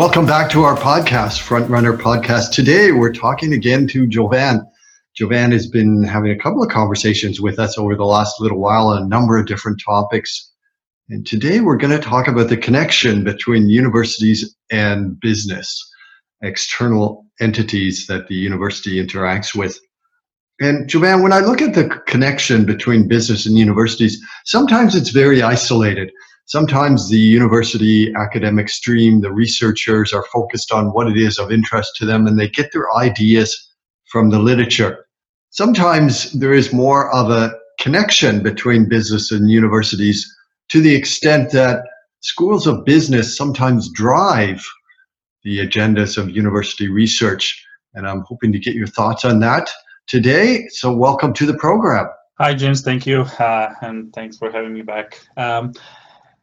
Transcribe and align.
Welcome 0.00 0.24
back 0.24 0.50
to 0.52 0.62
our 0.62 0.76
podcast, 0.76 1.46
Frontrunner 1.46 1.94
Podcast. 1.94 2.52
Today 2.52 2.90
we're 2.90 3.12
talking 3.12 3.52
again 3.52 3.86
to 3.88 4.06
Jovan. 4.06 4.66
Jovan 5.14 5.52
has 5.52 5.66
been 5.66 6.02
having 6.02 6.30
a 6.30 6.38
couple 6.38 6.62
of 6.62 6.70
conversations 6.70 7.38
with 7.38 7.58
us 7.58 7.76
over 7.76 7.94
the 7.94 8.06
last 8.06 8.40
little 8.40 8.58
while 8.58 8.86
on 8.86 9.02
a 9.02 9.06
number 9.06 9.36
of 9.36 9.44
different 9.44 9.78
topics. 9.84 10.52
And 11.10 11.26
today 11.26 11.60
we're 11.60 11.76
going 11.76 11.90
to 11.90 12.02
talk 12.02 12.28
about 12.28 12.48
the 12.48 12.56
connection 12.56 13.24
between 13.24 13.68
universities 13.68 14.56
and 14.70 15.20
business, 15.20 15.78
external 16.40 17.26
entities 17.38 18.06
that 18.06 18.26
the 18.28 18.36
university 18.36 19.04
interacts 19.04 19.54
with. 19.54 19.78
And 20.62 20.88
Jovan, 20.88 21.22
when 21.22 21.34
I 21.34 21.40
look 21.40 21.60
at 21.60 21.74
the 21.74 21.90
connection 22.06 22.64
between 22.64 23.06
business 23.06 23.44
and 23.44 23.58
universities, 23.58 24.18
sometimes 24.46 24.94
it's 24.94 25.10
very 25.10 25.42
isolated 25.42 26.10
sometimes 26.50 27.08
the 27.08 27.18
university 27.18 28.12
academic 28.16 28.68
stream, 28.68 29.20
the 29.20 29.32
researchers 29.32 30.12
are 30.12 30.24
focused 30.32 30.72
on 30.72 30.86
what 30.86 31.06
it 31.06 31.16
is 31.16 31.38
of 31.38 31.52
interest 31.52 31.92
to 31.94 32.04
them 32.04 32.26
and 32.26 32.38
they 32.38 32.48
get 32.48 32.72
their 32.72 32.92
ideas 32.96 33.72
from 34.06 34.30
the 34.30 34.38
literature. 34.40 35.06
Sometimes 35.50 36.32
there 36.32 36.52
is 36.52 36.72
more 36.72 37.08
of 37.14 37.30
a 37.30 37.54
connection 37.78 38.42
between 38.42 38.88
business 38.88 39.30
and 39.30 39.48
universities 39.48 40.26
to 40.70 40.80
the 40.80 40.92
extent 40.92 41.52
that 41.52 41.84
schools 42.18 42.66
of 42.66 42.84
business 42.84 43.36
sometimes 43.36 43.88
drive 43.92 44.60
the 45.44 45.60
agendas 45.60 46.18
of 46.18 46.30
university 46.30 46.88
research. 46.88 47.64
And 47.94 48.08
I'm 48.08 48.24
hoping 48.26 48.50
to 48.52 48.58
get 48.58 48.74
your 48.74 48.88
thoughts 48.88 49.24
on 49.24 49.38
that 49.40 49.70
today. 50.08 50.66
So, 50.70 50.92
welcome 50.92 51.32
to 51.34 51.46
the 51.46 51.54
program. 51.54 52.08
Hi, 52.38 52.54
James. 52.54 52.82
Thank 52.82 53.06
you. 53.06 53.20
Uh, 53.20 53.72
and 53.82 54.12
thanks 54.14 54.38
for 54.38 54.50
having 54.50 54.72
me 54.72 54.82
back. 54.82 55.20
Um, 55.36 55.72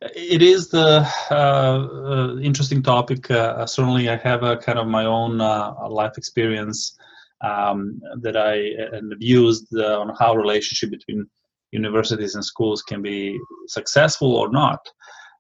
it 0.02 0.42
is 0.42 0.70
the 0.70 1.08
uh, 1.32 1.34
uh, 1.34 2.38
interesting 2.40 2.84
topic. 2.84 3.30
Uh, 3.32 3.66
certainly, 3.66 4.10
I 4.10 4.18
have 4.18 4.44
a 4.44 4.58
kind 4.58 4.78
of 4.78 4.88
my 4.88 5.06
own 5.06 5.42
uh, 5.42 5.74
life 5.90 6.18
experience 6.18 6.96
um, 7.42 8.00
that 8.22 8.38
I 8.38 8.56
and 8.96 9.12
have 9.12 9.22
used 9.22 9.68
uh, 9.76 10.00
on 10.00 10.16
how 10.20 10.36
relationship 10.36 10.92
between 10.92 11.28
universities 11.72 12.36
and 12.36 12.46
schools 12.46 12.82
can 12.82 13.02
be 13.02 13.40
successful 13.68 14.36
or 14.36 14.50
not. 14.50 14.80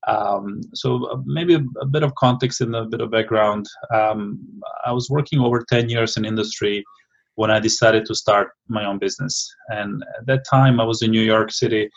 Um, 0.07 0.61
so 0.73 1.05
uh, 1.05 1.17
maybe 1.25 1.55
a, 1.55 1.63
a, 1.81 1.85
bit 1.85 2.03
of 2.03 2.15
context 2.15 2.61
and 2.61 2.73
a 2.75 2.85
bit 2.85 3.01
of 3.01 3.11
background. 3.11 3.65
Um, 3.93 4.39
I 4.85 4.93
was 4.93 5.09
working 5.09 5.39
over 5.39 5.65
10 5.67 5.89
years 5.89 6.15
in 6.15 6.23
industry 6.23 6.83
when 7.35 7.51
I 7.51 7.59
decided 7.59 8.05
to 8.05 8.15
start 8.15 8.51
my 8.69 8.85
own 8.85 8.99
business. 8.99 9.53
And 9.69 10.01
at 10.17 10.25
that 10.27 10.45
time, 10.49 10.79
I 10.79 10.85
was 10.85 11.01
in 11.01 11.11
New 11.11 11.21
York 11.21 11.51
City 11.51 11.89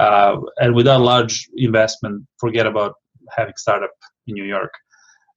uh, 0.00 0.36
and 0.58 0.74
without 0.74 1.00
large 1.00 1.48
investment, 1.56 2.26
forget 2.38 2.66
about 2.66 2.94
having 3.36 3.54
startup 3.56 3.90
in 4.26 4.34
New 4.34 4.44
York. 4.44 4.72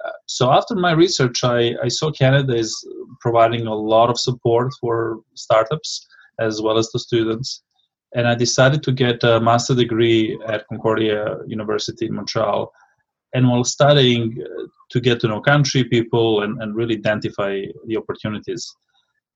Uh, 0.03 0.12
so 0.28 0.52
after 0.52 0.75
my 0.75 0.92
research, 0.92 1.44
I, 1.44 1.75
I 1.84 1.88
saw 1.88 2.12
Canada 2.12 2.56
is 2.56 2.72
providing 3.22 3.67
a 3.67 3.73
lot 3.73 4.09
of 4.09 4.20
support 4.20 4.73
for 4.80 5.20
startups 5.36 6.06
as 6.39 6.62
well 6.62 6.78
as 6.78 6.89
the 6.92 7.00
students. 7.00 7.64
And 8.14 8.28
I 8.28 8.36
decided 8.36 8.84
to 8.84 8.92
get 8.92 9.23
a 9.23 9.39
master 9.39 9.75
degree 9.75 10.38
at 10.47 10.67
Concordia 10.67 11.38
University 11.47 12.06
in 12.06 12.16
Montreal. 12.16 12.72
And 13.34 13.50
while 13.50 13.63
studying, 13.66 14.38
uh, 14.41 14.68
to 14.91 15.02
get 15.02 15.19
to 15.19 15.28
know 15.28 15.41
country, 15.41 15.84
people, 15.84 16.44
and, 16.44 16.62
and 16.62 16.75
really 16.75 16.96
identify 16.96 17.62
the 17.88 17.97
opportunities. 17.97 18.74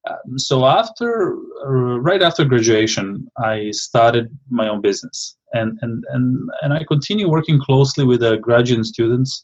Um, 0.07 0.39
so 0.39 0.65
after, 0.65 1.35
uh, 1.65 1.99
right 1.99 2.21
after 2.21 2.45
graduation, 2.45 3.27
I 3.43 3.71
started 3.71 4.29
my 4.49 4.69
own 4.69 4.81
business, 4.81 5.35
and 5.53 5.77
and 5.81 6.03
and 6.09 6.49
and 6.61 6.73
I 6.73 6.83
continue 6.85 7.29
working 7.29 7.59
closely 7.59 8.05
with 8.05 8.21
the 8.21 8.37
graduate 8.37 8.85
students 8.85 9.43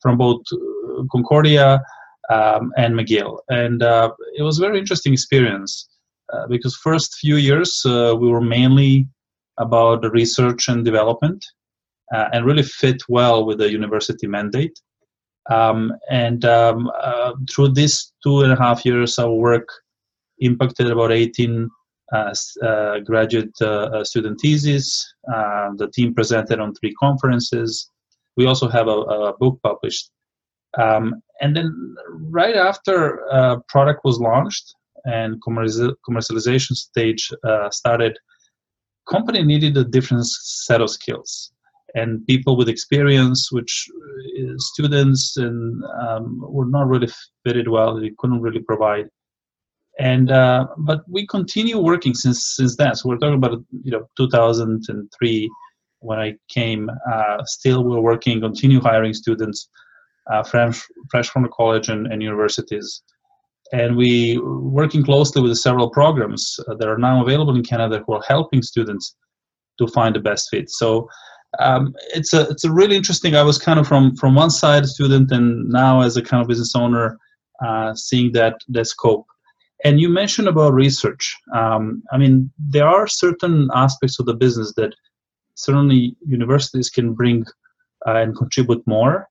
from 0.00 0.18
both 0.18 0.42
uh, 0.52 1.02
Concordia 1.10 1.82
um, 2.30 2.72
and 2.76 2.94
McGill, 2.94 3.38
and 3.48 3.82
uh, 3.82 4.10
it 4.36 4.42
was 4.42 4.58
a 4.58 4.62
very 4.62 4.78
interesting 4.78 5.12
experience 5.14 5.88
uh, 6.32 6.46
because 6.48 6.76
first 6.76 7.14
few 7.14 7.36
years 7.36 7.82
uh, 7.86 8.14
we 8.18 8.28
were 8.28 8.42
mainly 8.42 9.08
about 9.58 10.04
research 10.12 10.68
and 10.68 10.84
development, 10.84 11.42
uh, 12.14 12.28
and 12.32 12.44
really 12.44 12.62
fit 12.62 13.02
well 13.08 13.46
with 13.46 13.58
the 13.58 13.70
university 13.70 14.26
mandate. 14.26 14.78
Um, 15.48 15.92
and 16.10 16.44
um, 16.44 16.90
through 17.48 17.72
these 17.72 18.12
two 18.22 18.42
and 18.42 18.52
a 18.52 18.56
half 18.56 18.84
years, 18.84 19.18
our 19.18 19.32
work 19.32 19.68
impacted 20.40 20.90
about 20.90 21.12
18 21.12 21.68
uh, 22.12 22.34
uh, 22.62 23.00
graduate 23.00 23.60
uh, 23.60 24.04
student 24.04 24.40
theses. 24.40 25.14
the 25.76 25.90
team 25.92 26.14
presented 26.14 26.60
on 26.60 26.74
three 26.74 26.94
conferences. 26.94 27.90
We 28.36 28.46
also 28.46 28.68
have 28.68 28.86
a, 28.86 28.98
a 29.30 29.36
book 29.38 29.58
published. 29.62 30.10
Um, 30.78 31.22
and 31.40 31.56
then 31.56 31.96
right 32.08 32.54
after 32.54 33.26
uh, 33.32 33.56
product 33.68 34.00
was 34.04 34.20
launched 34.20 34.74
and 35.04 35.40
commercialization 35.42 36.72
stage 36.72 37.30
uh, 37.44 37.70
started, 37.70 38.18
company 39.08 39.42
needed 39.42 39.76
a 39.76 39.84
different 39.84 40.26
set 40.26 40.80
of 40.80 40.90
skills 40.90 41.52
and 41.94 42.26
people 42.26 42.56
with 42.56 42.68
experience, 42.68 43.50
which 43.50 43.88
students 44.58 45.36
and 45.36 45.82
um, 46.02 46.40
were 46.40 46.66
not 46.66 46.88
really 46.88 47.08
fitted 47.44 47.68
well. 47.68 47.98
They 47.98 48.12
couldn't 48.18 48.42
really 48.42 48.60
provide 48.60 49.08
and 49.98 50.30
uh, 50.30 50.66
but 50.78 51.02
we 51.08 51.26
continue 51.26 51.78
working 51.78 52.14
since 52.14 52.54
since 52.54 52.76
then. 52.76 52.94
So 52.94 53.08
we're 53.08 53.18
talking 53.18 53.34
about 53.34 53.58
you 53.82 53.92
know 53.92 54.08
2003 54.16 55.50
when 56.00 56.18
I 56.18 56.34
came. 56.48 56.90
Uh, 57.10 57.42
still, 57.44 57.84
we're 57.84 58.00
working, 58.00 58.40
continue 58.40 58.80
hiring 58.80 59.14
students, 59.14 59.68
uh, 60.30 60.42
fresh 60.42 60.82
fresh 61.10 61.28
from 61.30 61.44
the 61.44 61.48
college 61.48 61.88
and, 61.88 62.06
and 62.08 62.22
universities, 62.22 63.02
and 63.72 63.96
we 63.96 64.38
working 64.38 65.02
closely 65.02 65.40
with 65.42 65.56
several 65.56 65.88
programs 65.90 66.58
uh, 66.68 66.74
that 66.74 66.88
are 66.88 66.98
now 66.98 67.22
available 67.22 67.56
in 67.56 67.62
Canada 67.62 68.02
who 68.06 68.14
are 68.14 68.22
helping 68.28 68.62
students 68.62 69.16
to 69.78 69.86
find 69.88 70.14
the 70.14 70.20
best 70.20 70.48
fit. 70.50 70.70
So. 70.70 71.08
Um, 71.60 71.94
it's 72.12 72.34
a 72.34 72.42
it's 72.50 72.64
a 72.64 72.70
really 72.70 72.96
interesting. 72.96 73.34
I 73.34 73.42
was 73.42 73.56
kind 73.56 73.78
of 73.78 73.86
from 73.86 74.14
from 74.16 74.34
one 74.34 74.50
side 74.50 74.84
student, 74.84 75.30
and 75.30 75.66
now 75.70 76.02
as 76.02 76.18
a 76.18 76.22
kind 76.22 76.42
of 76.42 76.48
business 76.48 76.74
owner, 76.74 77.18
uh, 77.64 77.94
seeing 77.94 78.32
that 78.32 78.56
that 78.68 78.86
scope. 78.86 79.24
And 79.84 80.00
you 80.00 80.08
mentioned 80.08 80.48
about 80.48 80.72
research. 80.72 81.36
Um, 81.54 82.02
I 82.10 82.18
mean, 82.18 82.50
there 82.58 82.88
are 82.88 83.06
certain 83.06 83.68
aspects 83.74 84.18
of 84.18 84.26
the 84.26 84.34
business 84.34 84.72
that 84.76 84.94
certainly 85.54 86.16
universities 86.26 86.88
can 86.88 87.12
bring 87.14 87.44
uh, 88.06 88.16
and 88.16 88.36
contribute 88.36 88.82
more, 88.86 89.28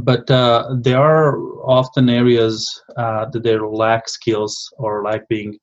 but 0.00 0.30
uh, 0.30 0.74
there 0.80 0.98
are 0.98 1.38
often 1.64 2.08
areas 2.08 2.82
uh, 2.96 3.26
that 3.26 3.42
they 3.42 3.58
lack 3.58 4.08
skills 4.08 4.72
or 4.78 5.02
lack 5.02 5.28
being 5.28 5.58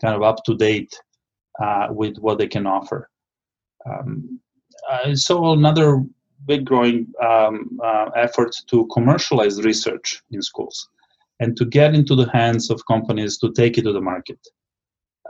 kind 0.00 0.14
of 0.14 0.22
up 0.22 0.44
to 0.44 0.56
date 0.56 0.94
uh, 1.60 1.88
with 1.90 2.16
what 2.18 2.38
they 2.38 2.46
can 2.46 2.66
offer. 2.66 3.10
Um, 3.86 4.40
so 5.14 5.52
another 5.52 6.02
big 6.46 6.64
growing 6.66 7.06
um, 7.22 7.78
uh, 7.82 8.10
effort 8.16 8.54
to 8.68 8.86
commercialize 8.92 9.62
research 9.62 10.22
in 10.30 10.42
schools 10.42 10.88
and 11.40 11.56
to 11.56 11.64
get 11.64 11.94
into 11.94 12.14
the 12.14 12.30
hands 12.30 12.70
of 12.70 12.86
companies 12.86 13.38
to 13.38 13.52
take 13.52 13.78
it 13.78 13.82
to 13.82 13.92
the 13.92 14.00
market. 14.00 14.38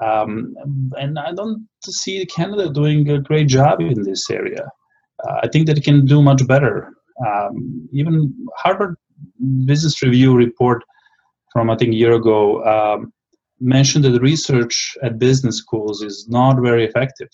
Um, 0.03 0.55
and 0.97 1.19
I 1.19 1.33
don't 1.33 1.69
see 1.85 2.25
Canada 2.27 2.69
doing 2.69 3.09
a 3.11 3.21
great 3.21 3.49
job 3.49 3.81
in 3.81 4.03
this 4.03 4.29
area. 4.29 4.69
Uh, 5.25 5.41
I 5.43 5.49
think 5.49 5.67
that 5.67 5.79
it 5.79 5.85
can 5.85 6.05
do 6.05 6.21
much 6.21 6.47
better. 6.47 6.91
Um, 7.25 7.89
even 7.93 8.35
Harvard 8.56 8.97
Business 9.65 10.03
Review 10.03 10.35
report 10.35 10.83
from 11.53 11.71
I 11.71 11.77
think 11.77 11.93
a 11.93 11.97
year 11.97 12.15
ago 12.15 12.65
um, 12.65 13.12
mentioned 13.61 14.05
that 14.05 14.21
research 14.21 14.97
at 15.03 15.19
business 15.19 15.59
schools 15.59 16.03
is 16.03 16.27
not 16.29 16.61
very 16.61 16.85
effective 16.85 17.29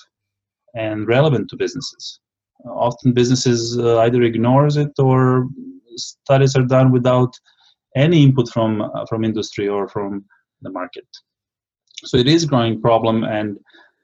and 0.75 1.09
relevant 1.09 1.49
to 1.51 1.57
businesses. 1.57 2.21
often 2.67 3.13
businesses 3.13 3.79
uh, 3.79 3.99
either 4.01 4.23
ignores 4.23 4.77
it 4.77 4.93
or 4.99 5.49
studies 5.97 6.55
are 6.57 6.65
done 6.65 6.93
without 6.93 7.33
any 7.97 8.23
input 8.23 8.49
from 8.49 8.83
uh, 8.83 9.07
from 9.09 9.25
industry 9.25 9.69
or 9.69 9.89
from 9.89 10.25
the 10.63 10.71
market. 10.71 11.07
So 12.05 12.17
it 12.17 12.29
is 12.29 12.45
a 12.45 12.47
growing 12.47 12.81
problem, 12.81 13.25
and 13.25 13.59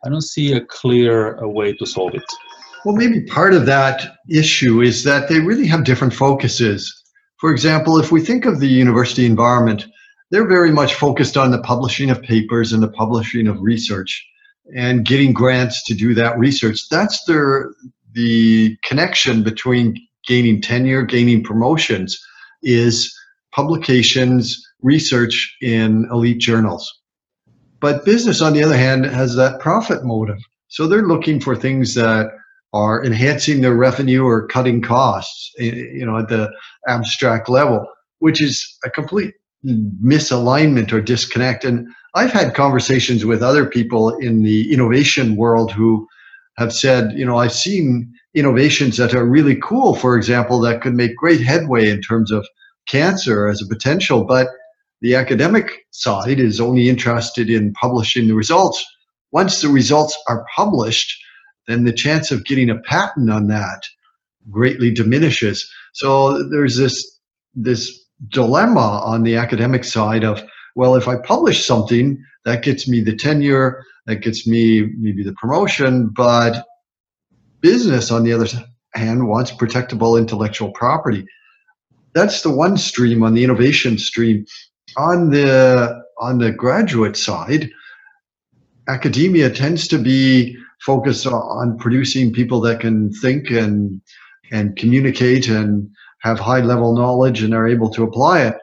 I 0.04 0.08
don't 0.08 0.22
see 0.22 0.52
a 0.52 0.60
clear 0.60 1.42
uh, 1.42 1.48
way 1.48 1.72
to 1.74 1.86
solve 1.86 2.14
it. 2.14 2.24
Well, 2.84 2.94
maybe 2.94 3.22
part 3.22 3.54
of 3.54 3.66
that 3.66 4.16
issue 4.28 4.80
is 4.80 5.02
that 5.04 5.28
they 5.28 5.40
really 5.40 5.66
have 5.66 5.84
different 5.84 6.14
focuses. 6.14 7.02
For 7.40 7.50
example, 7.50 7.98
if 7.98 8.12
we 8.12 8.20
think 8.20 8.44
of 8.44 8.60
the 8.60 8.68
university 8.68 9.26
environment, 9.26 9.86
they're 10.30 10.46
very 10.46 10.70
much 10.70 10.94
focused 10.94 11.36
on 11.36 11.50
the 11.50 11.60
publishing 11.62 12.10
of 12.10 12.22
papers 12.22 12.72
and 12.72 12.82
the 12.82 12.90
publishing 12.90 13.48
of 13.48 13.60
research 13.60 14.24
and 14.74 15.04
getting 15.04 15.32
grants 15.32 15.84
to 15.84 15.94
do 15.94 16.14
that 16.14 16.38
research. 16.38 16.88
That's 16.88 17.24
their 17.24 17.72
the 18.12 18.76
connection 18.82 19.42
between 19.42 19.96
gaining 20.26 20.60
tenure, 20.60 21.02
gaining 21.02 21.44
promotions 21.44 22.18
is 22.62 23.14
publications, 23.56 24.62
research 24.82 25.56
in 25.62 26.06
elite 26.12 26.38
journals. 26.38 26.92
But 27.80 28.04
business, 28.04 28.42
on 28.42 28.52
the 28.52 28.62
other 28.62 28.76
hand, 28.76 29.06
has 29.06 29.34
that 29.36 29.60
profit 29.60 30.04
motive. 30.04 30.38
So 30.68 30.86
they're 30.86 31.08
looking 31.08 31.40
for 31.40 31.56
things 31.56 31.94
that 31.94 32.26
are 32.74 33.02
enhancing 33.02 33.62
their 33.62 33.74
revenue 33.74 34.24
or 34.24 34.46
cutting 34.48 34.82
costs, 34.82 35.50
eh, 35.58 35.72
you 35.72 36.04
know, 36.04 36.18
at 36.18 36.28
the 36.28 36.50
abstract 36.86 37.48
level, 37.48 37.86
which 38.18 38.42
is 38.42 38.78
a 38.84 38.90
complete 38.90 39.32
misalignment 39.64 40.92
or 40.92 41.00
disconnect. 41.00 41.64
And 41.64 41.88
I've 42.14 42.32
had 42.32 42.54
conversations 42.54 43.24
with 43.24 43.42
other 43.42 43.64
people 43.64 44.16
in 44.18 44.42
the 44.42 44.72
innovation 44.72 45.36
world 45.36 45.72
who 45.72 46.06
have 46.58 46.72
said, 46.72 47.12
you 47.12 47.24
know, 47.24 47.38
I've 47.38 47.52
seen 47.52 48.12
innovations 48.34 48.96
that 48.98 49.14
are 49.14 49.24
really 49.24 49.56
cool, 49.56 49.94
for 49.94 50.16
example, 50.16 50.60
that 50.60 50.82
could 50.82 50.94
make 50.94 51.16
great 51.16 51.40
headway 51.40 51.88
in 51.88 52.02
terms 52.02 52.30
of 52.30 52.46
cancer 52.86 53.48
as 53.48 53.62
a 53.62 53.66
potential, 53.66 54.24
but 54.24 54.48
the 55.00 55.14
academic 55.14 55.70
side 55.90 56.40
is 56.40 56.60
only 56.60 56.88
interested 56.88 57.50
in 57.50 57.72
publishing 57.74 58.28
the 58.28 58.34
results. 58.34 58.84
Once 59.32 59.60
the 59.60 59.68
results 59.68 60.16
are 60.28 60.46
published, 60.54 61.22
then 61.66 61.84
the 61.84 61.92
chance 61.92 62.30
of 62.30 62.44
getting 62.44 62.70
a 62.70 62.78
patent 62.78 63.30
on 63.30 63.48
that 63.48 63.82
greatly 64.50 64.90
diminishes. 64.90 65.70
So 65.92 66.42
there's 66.48 66.76
this 66.76 67.18
this 67.54 68.06
dilemma 68.28 69.00
on 69.04 69.22
the 69.22 69.36
academic 69.36 69.84
side 69.84 70.24
of 70.24 70.42
well, 70.74 70.94
if 70.94 71.08
I 71.08 71.16
publish 71.16 71.64
something 71.64 72.22
that 72.44 72.62
gets 72.62 72.86
me 72.86 73.00
the 73.00 73.16
tenure, 73.16 73.82
that 74.06 74.16
gets 74.16 74.46
me 74.46 74.90
maybe 74.98 75.24
the 75.24 75.32
promotion, 75.32 76.08
but 76.14 76.66
business 77.60 78.10
on 78.10 78.24
the 78.24 78.32
other 78.32 78.46
hand 78.92 79.26
wants 79.26 79.50
protectable 79.50 80.18
intellectual 80.18 80.70
property. 80.72 81.24
That's 82.16 82.40
the 82.40 82.50
one 82.50 82.78
stream 82.78 83.22
on 83.22 83.34
the 83.34 83.44
innovation 83.44 83.98
stream. 83.98 84.46
On 84.96 85.28
the 85.28 86.02
on 86.18 86.38
the 86.38 86.50
graduate 86.50 87.14
side, 87.14 87.68
academia 88.88 89.50
tends 89.50 89.86
to 89.88 89.98
be 89.98 90.56
focused 90.80 91.26
on 91.26 91.76
producing 91.76 92.32
people 92.32 92.58
that 92.62 92.80
can 92.80 93.12
think 93.12 93.50
and 93.50 94.00
and 94.50 94.76
communicate 94.76 95.46
and 95.48 95.90
have 96.20 96.38
high 96.38 96.60
level 96.60 96.94
knowledge 96.94 97.42
and 97.42 97.52
are 97.52 97.68
able 97.68 97.90
to 97.90 98.04
apply 98.04 98.44
it. 98.44 98.56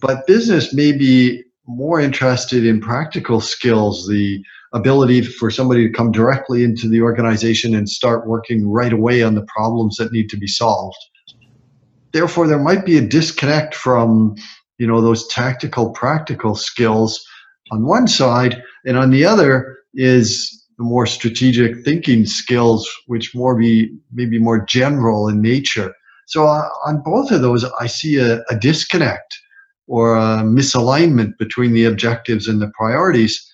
But 0.00 0.28
business 0.28 0.72
may 0.72 0.92
be 0.92 1.42
more 1.66 1.98
interested 1.98 2.64
in 2.64 2.80
practical 2.80 3.40
skills, 3.40 4.06
the 4.06 4.40
ability 4.72 5.22
for 5.22 5.50
somebody 5.50 5.84
to 5.88 5.92
come 5.92 6.12
directly 6.12 6.62
into 6.62 6.88
the 6.88 7.02
organization 7.02 7.74
and 7.74 7.88
start 7.88 8.28
working 8.28 8.70
right 8.70 8.92
away 8.92 9.24
on 9.24 9.34
the 9.34 9.46
problems 9.56 9.96
that 9.96 10.12
need 10.12 10.30
to 10.30 10.36
be 10.36 10.46
solved. 10.46 10.96
Therefore, 12.12 12.46
there 12.46 12.58
might 12.58 12.84
be 12.84 12.98
a 12.98 13.02
disconnect 13.02 13.74
from 13.74 14.34
you 14.78 14.86
know 14.86 15.00
those 15.00 15.26
tactical, 15.28 15.90
practical 15.90 16.54
skills 16.54 17.24
on 17.70 17.84
one 17.84 18.08
side, 18.08 18.62
and 18.86 18.96
on 18.96 19.10
the 19.10 19.24
other 19.24 19.78
is 19.94 20.66
the 20.78 20.84
more 20.84 21.06
strategic 21.06 21.84
thinking 21.84 22.24
skills, 22.24 22.88
which 23.06 23.34
more 23.34 23.56
be 23.56 23.92
maybe 24.12 24.38
more 24.38 24.64
general 24.64 25.28
in 25.28 25.42
nature. 25.42 25.92
So 26.26 26.46
uh, 26.46 26.68
on 26.86 27.02
both 27.02 27.30
of 27.30 27.42
those, 27.42 27.64
I 27.80 27.86
see 27.86 28.16
a, 28.16 28.42
a 28.50 28.58
disconnect 28.58 29.38
or 29.86 30.16
a 30.16 30.42
misalignment 30.44 31.36
between 31.38 31.72
the 31.72 31.86
objectives 31.86 32.46
and 32.46 32.60
the 32.60 32.70
priorities. 32.76 33.44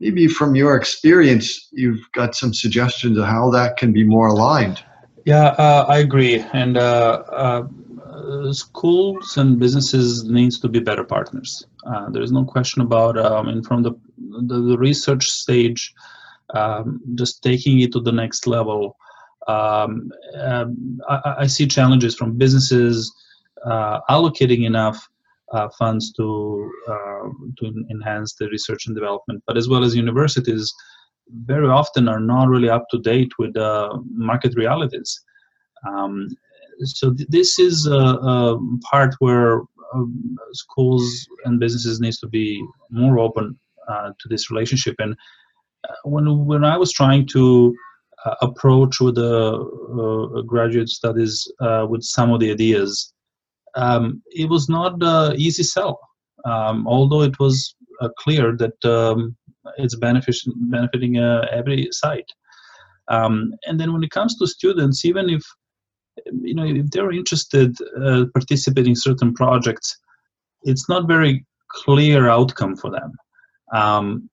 Maybe 0.00 0.26
from 0.26 0.56
your 0.56 0.74
experience, 0.74 1.68
you've 1.70 2.00
got 2.12 2.34
some 2.34 2.52
suggestions 2.52 3.18
of 3.18 3.26
how 3.26 3.50
that 3.50 3.76
can 3.76 3.92
be 3.92 4.02
more 4.02 4.28
aligned. 4.28 4.82
Yeah, 5.24 5.48
uh, 5.58 5.84
I 5.88 5.98
agree. 5.98 6.44
And 6.52 6.76
uh, 6.76 7.62
uh, 8.42 8.52
schools 8.52 9.36
and 9.36 9.58
businesses 9.58 10.24
needs 10.24 10.58
to 10.60 10.68
be 10.68 10.80
better 10.80 11.04
partners. 11.04 11.66
Uh, 11.86 12.10
there 12.10 12.22
is 12.22 12.32
no 12.32 12.44
question 12.44 12.82
about. 12.82 13.16
Um, 13.18 13.48
and 13.48 13.66
from 13.66 13.82
the, 13.82 13.92
the, 14.18 14.60
the 14.60 14.78
research 14.78 15.30
stage, 15.30 15.94
um, 16.54 17.00
just 17.14 17.42
taking 17.42 17.80
it 17.80 17.92
to 17.92 18.00
the 18.00 18.12
next 18.12 18.46
level. 18.46 18.96
Um, 19.48 20.12
um, 20.38 21.00
I, 21.08 21.34
I, 21.38 21.46
see 21.46 21.66
challenges 21.66 22.14
from 22.14 22.38
businesses 22.38 23.12
uh, 23.66 24.00
allocating 24.08 24.64
enough 24.64 25.08
uh, 25.52 25.68
funds 25.78 26.12
to 26.12 26.70
uh, 26.88 27.28
to 27.58 27.84
enhance 27.90 28.34
the 28.34 28.48
research 28.50 28.86
and 28.86 28.94
development, 28.94 29.42
but 29.46 29.56
as 29.56 29.68
well 29.68 29.82
as 29.82 29.96
universities, 29.96 30.72
very 31.44 31.68
often 31.68 32.08
are 32.08 32.20
not 32.20 32.48
really 32.48 32.68
up 32.68 32.84
to 32.90 32.98
date 32.98 33.32
with 33.38 33.56
uh, 33.56 33.98
market 34.14 34.54
realities. 34.56 35.20
Um, 35.88 36.28
so 36.80 37.12
th- 37.14 37.28
this 37.28 37.58
is 37.58 37.86
a, 37.86 37.92
a 37.94 38.60
part 38.90 39.14
where 39.18 39.62
um, 39.94 40.36
schools 40.52 41.26
and 41.44 41.60
businesses 41.60 42.00
needs 42.00 42.18
to 42.18 42.28
be 42.28 42.64
more 42.90 43.18
open 43.18 43.58
uh, 43.88 44.10
to 44.18 44.28
this 44.28 44.50
relationship 44.50 44.94
and 44.98 45.16
when 46.04 46.46
when 46.46 46.64
I 46.64 46.76
was 46.76 46.92
trying 46.92 47.26
to 47.28 47.74
uh, 48.24 48.34
approach 48.40 49.00
with 49.00 49.16
the 49.16 49.54
uh, 49.56 50.42
graduate 50.42 50.88
studies 50.88 51.50
uh, 51.60 51.86
with 51.88 52.02
some 52.02 52.32
of 52.32 52.40
the 52.40 52.50
ideas, 52.50 53.12
um, 53.74 54.22
it 54.30 54.48
was 54.48 54.68
not 54.68 55.02
an 55.02 55.36
easy 55.40 55.62
sell. 55.62 55.98
Um, 56.44 56.86
although 56.86 57.22
it 57.22 57.38
was 57.38 57.74
uh, 58.00 58.08
clear 58.18 58.56
that 58.56 58.84
um, 58.84 59.36
it's 59.76 59.96
benefic- 59.96 60.52
benefiting 60.70 61.18
uh, 61.18 61.46
every 61.50 61.88
side. 61.92 62.24
Um, 63.08 63.54
and 63.66 63.78
then 63.78 63.92
when 63.92 64.02
it 64.02 64.10
comes 64.10 64.36
to 64.38 64.46
students, 64.46 65.04
even 65.04 65.28
if 65.28 65.42
you 66.42 66.54
know 66.54 66.64
if 66.64 66.90
they're 66.90 67.12
interested 67.12 67.76
uh, 68.04 68.24
participating 68.34 68.90
in 68.90 68.96
certain 68.96 69.34
projects, 69.34 69.96
it's 70.62 70.88
not 70.88 71.08
very 71.08 71.44
clear 71.68 72.28
outcome 72.28 72.76
for 72.76 72.90
them. 72.90 73.12
Um, 73.72 74.30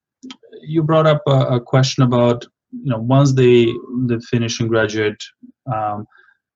you 0.61 0.83
brought 0.83 1.07
up 1.07 1.21
a, 1.27 1.55
a, 1.55 1.61
question 1.61 2.03
about 2.03 2.45
you 2.71 2.91
know 2.91 2.99
once 2.99 3.33
they 3.33 3.67
they 4.07 4.19
finish 4.29 4.59
and 4.59 4.69
graduate, 4.69 5.23
um, 5.73 6.05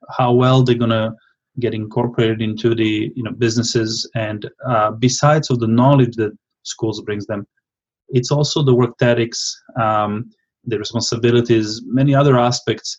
how 0.09 0.33
well 0.33 0.63
they're 0.63 0.75
gonna 0.75 1.13
get 1.59 1.73
incorporated 1.73 2.41
into 2.41 2.75
the 2.75 3.11
you 3.15 3.23
know 3.23 3.31
businesses 3.31 4.09
and 4.15 4.49
uh, 4.67 4.91
besides 4.91 5.49
of 5.49 5.59
the 5.59 5.67
knowledge 5.67 6.15
that 6.15 6.37
schools 6.63 7.01
brings 7.01 7.25
them, 7.27 7.47
it's 8.09 8.31
also 8.31 8.63
the 8.63 8.75
work 8.75 8.93
ethics, 9.01 9.61
um, 9.81 10.29
the 10.65 10.77
responsibilities, 10.79 11.81
many 11.85 12.13
other 12.15 12.37
aspects 12.37 12.97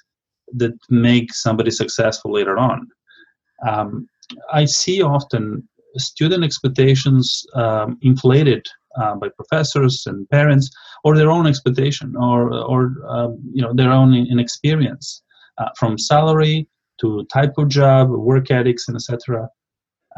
that 0.52 0.74
make 0.90 1.32
somebody 1.32 1.70
successful 1.70 2.32
later 2.32 2.58
on. 2.58 2.88
Um, 3.66 4.08
I 4.52 4.64
see 4.64 5.02
often 5.02 5.66
student 5.96 6.44
expectations 6.44 7.44
um, 7.54 7.98
inflated 8.02 8.66
uh, 8.96 9.14
by 9.16 9.28
professors 9.28 10.04
and 10.06 10.28
parents, 10.30 10.70
or 11.02 11.16
their 11.16 11.30
own 11.30 11.46
expectation, 11.46 12.14
or 12.16 12.52
or 12.52 12.92
um, 13.08 13.38
you 13.52 13.62
know 13.62 13.72
their 13.74 13.90
own 13.90 14.14
inexperience, 14.14 15.22
uh, 15.58 15.68
from 15.76 15.98
salary 15.98 16.68
to 17.00 17.26
type 17.32 17.54
of 17.58 17.68
job, 17.68 18.10
work 18.10 18.50
ethics, 18.50 18.88
and 18.88 18.96
etc. 18.96 19.48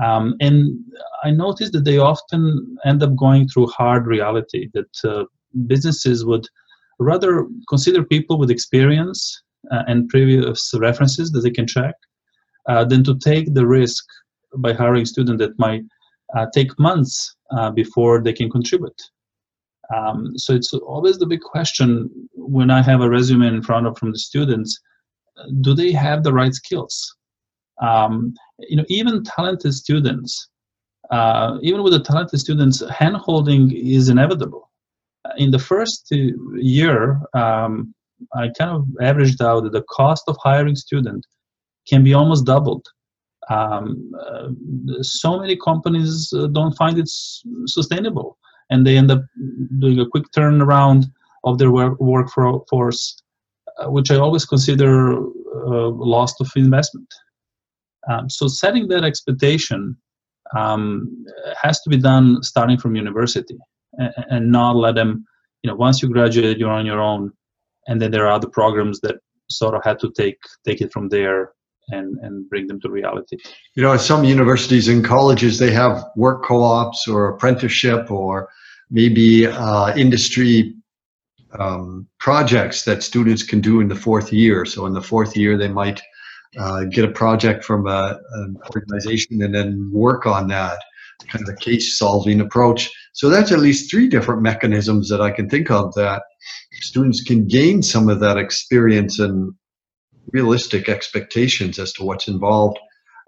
Um, 0.04 0.37
and 0.40 0.78
I 1.25 1.30
noticed 1.30 1.73
that 1.73 1.85
they 1.85 1.99
often 1.99 2.76
end 2.85 3.02
up 3.02 3.16
going 3.16 3.49
through 3.49 3.68
hard 3.68 4.06
reality 4.06 4.68
that 4.75 5.04
uh, 5.04 5.25
businesses 5.66 6.25
would 6.26 6.47
rather 6.99 7.47
consider 7.68 8.04
people 8.04 8.38
with 8.38 8.50
experience 8.50 9.42
and 9.71 10.09
previous 10.09 10.73
references 10.79 11.31
that 11.33 11.41
they 11.41 11.51
can 11.51 11.67
check 11.67 11.95
uh, 12.69 12.85
than 12.85 13.05
to 13.05 13.19
take 13.19 13.55
the 13.55 13.67
risk 13.67 14.05
by 14.59 14.73
hiring 14.73 15.07
students 15.07 15.41
that 15.41 15.59
might 15.59 15.83
uh, 16.37 16.47
take 16.55 16.79
months 16.79 17.37
uh, 17.57 17.71
before 17.71 18.23
they 18.23 18.33
can 18.33 18.51
contribute. 18.51 19.01
Um, 19.95 20.37
so 20.37 20.53
it's 20.53 20.73
always 20.75 21.19
the 21.19 21.27
big 21.27 21.41
question 21.41 22.11
when 22.35 22.71
I 22.71 22.83
have 22.83 23.01
a 23.01 23.09
resume 23.09 23.47
in 23.47 23.63
front 23.63 23.87
of 23.87 23.97
from 23.97 24.13
the 24.13 24.19
students: 24.19 24.81
Do 25.61 25.75
they 25.75 25.93
have 25.93 26.25
the 26.25 26.33
right 26.33 26.53
skills? 26.53 27.17
Um, 27.81 28.35
you 28.59 28.77
know, 28.77 28.85
even 28.89 29.23
talented 29.23 29.75
students, 29.75 30.49
uh, 31.11 31.59
even 31.63 31.83
with 31.83 31.93
the 31.93 32.01
talented 32.01 32.41
students, 32.41 32.83
handholding 32.83 33.73
is 33.75 34.09
inevitable. 34.09 34.71
In 35.37 35.51
the 35.51 35.59
first 35.59 36.09
year, 36.11 37.21
um, 37.35 37.95
I 38.35 38.49
kind 38.59 38.71
of 38.71 38.87
averaged 39.01 39.43
out 39.43 39.65
that 39.65 39.73
the 39.73 39.85
cost 39.91 40.25
of 40.29 40.37
hiring 40.43 40.77
student 40.77 41.27
can 41.89 42.03
be 42.03 42.15
almost 42.15 42.47
doubled. 42.47 42.87
Um, 43.49 44.11
uh, 44.21 44.49
so 45.03 45.39
many 45.39 45.57
companies 45.57 46.33
uh, 46.37 46.49
don't 46.49 46.77
find 46.77 46.99
it 46.99 47.09
sustainable 47.67 48.39
and 48.71 48.85
they 48.85 48.97
end 48.97 49.11
up 49.11 49.23
doing 49.79 50.01
a 50.01 50.09
quick 50.09 50.25
turnaround 50.37 51.05
of 51.45 51.59
their 51.59 51.71
work 51.71 52.01
workforce 52.01 53.23
uh, 53.79 53.91
which 53.91 54.11
i 54.11 54.17
always 54.17 54.45
consider 54.45 55.19
uh, 55.19 55.89
loss 55.89 56.41
of 56.41 56.51
investment. 56.57 57.13
Um, 58.09 58.31
so 58.31 58.49
setting 58.49 58.89
that 58.89 59.05
expectation 59.05 59.97
um, 60.57 61.27
has 61.61 61.81
to 61.83 61.91
be 61.91 61.97
done 61.97 62.43
starting 62.43 62.79
from 62.79 62.97
university 62.97 63.59
and, 63.95 64.15
and 64.31 64.53
not 64.53 64.77
let 64.77 64.95
them 64.95 65.25
you 65.63 65.71
know 65.71 65.77
once 65.77 66.03
you 66.03 66.09
graduate 66.09 66.59
you're 66.59 66.71
on 66.71 66.87
your 66.87 67.01
own 67.01 67.33
and 67.87 68.00
then 68.00 68.11
there 68.11 68.26
are 68.26 68.33
other 68.33 68.49
programs 68.49 69.00
that 69.00 69.16
sort 69.50 69.75
of 69.75 69.85
had 69.85 69.99
to 70.00 70.11
take 70.12 70.38
take 70.64 70.81
it 70.81 70.93
from 70.93 71.09
there 71.09 71.52
and, 71.88 72.19
and 72.19 72.49
bring 72.49 72.66
them 72.66 72.81
to 72.81 72.90
reality. 72.90 73.37
You 73.75 73.83
know, 73.83 73.97
some 73.97 74.25
universities 74.25 74.88
and 74.88 75.05
colleges, 75.05 75.59
they 75.59 75.71
have 75.73 76.05
work 76.16 76.45
co-ops 76.45 77.07
or 77.07 77.28
apprenticeship 77.28 78.11
or 78.11 78.49
maybe 78.90 79.47
uh, 79.47 79.97
industry 79.97 80.75
um, 81.59 82.07
projects 82.19 82.85
that 82.85 83.02
students 83.02 83.43
can 83.43 83.61
do 83.61 83.81
in 83.81 83.88
the 83.88 83.95
fourth 83.95 84.33
year. 84.33 84.64
So 84.64 84.87
in 84.87 84.95
the 84.95 85.02
fourth 85.02 85.37
year, 85.37 85.57
they 85.57 85.69
might 85.69 86.02
uh, 86.59 86.85
get 86.85 87.05
a 87.05 87.11
project 87.11 87.64
from 87.64 87.87
a, 87.87 88.19
an 88.33 88.57
organization 88.75 89.43
and 89.43 89.55
then 89.55 89.90
work 89.93 90.26
on 90.26 90.49
that 90.49 90.78
kind 91.29 91.47
of 91.47 91.55
a 91.55 91.57
case 91.57 91.99
solving 91.99 92.41
approach. 92.41 92.91
So 93.13 93.29
that's 93.29 93.53
at 93.53 93.61
least 93.61 93.91
three 93.91 94.09
different 94.09 94.43
mechanisms 94.43 95.09
that 95.09 95.21
I 95.21 95.31
can 95.31 95.49
think 95.49 95.71
of 95.71 95.95
that 95.95 96.23
students 96.73 97.23
can 97.23 97.47
gain 97.47 97.83
some 97.83 98.09
of 98.09 98.21
that 98.21 98.37
experience 98.37 99.19
and 99.19 99.55
realistic 100.33 100.89
expectations 100.89 101.79
as 101.79 101.93
to 101.95 102.05
what's 102.05 102.29
involved. 102.29 102.79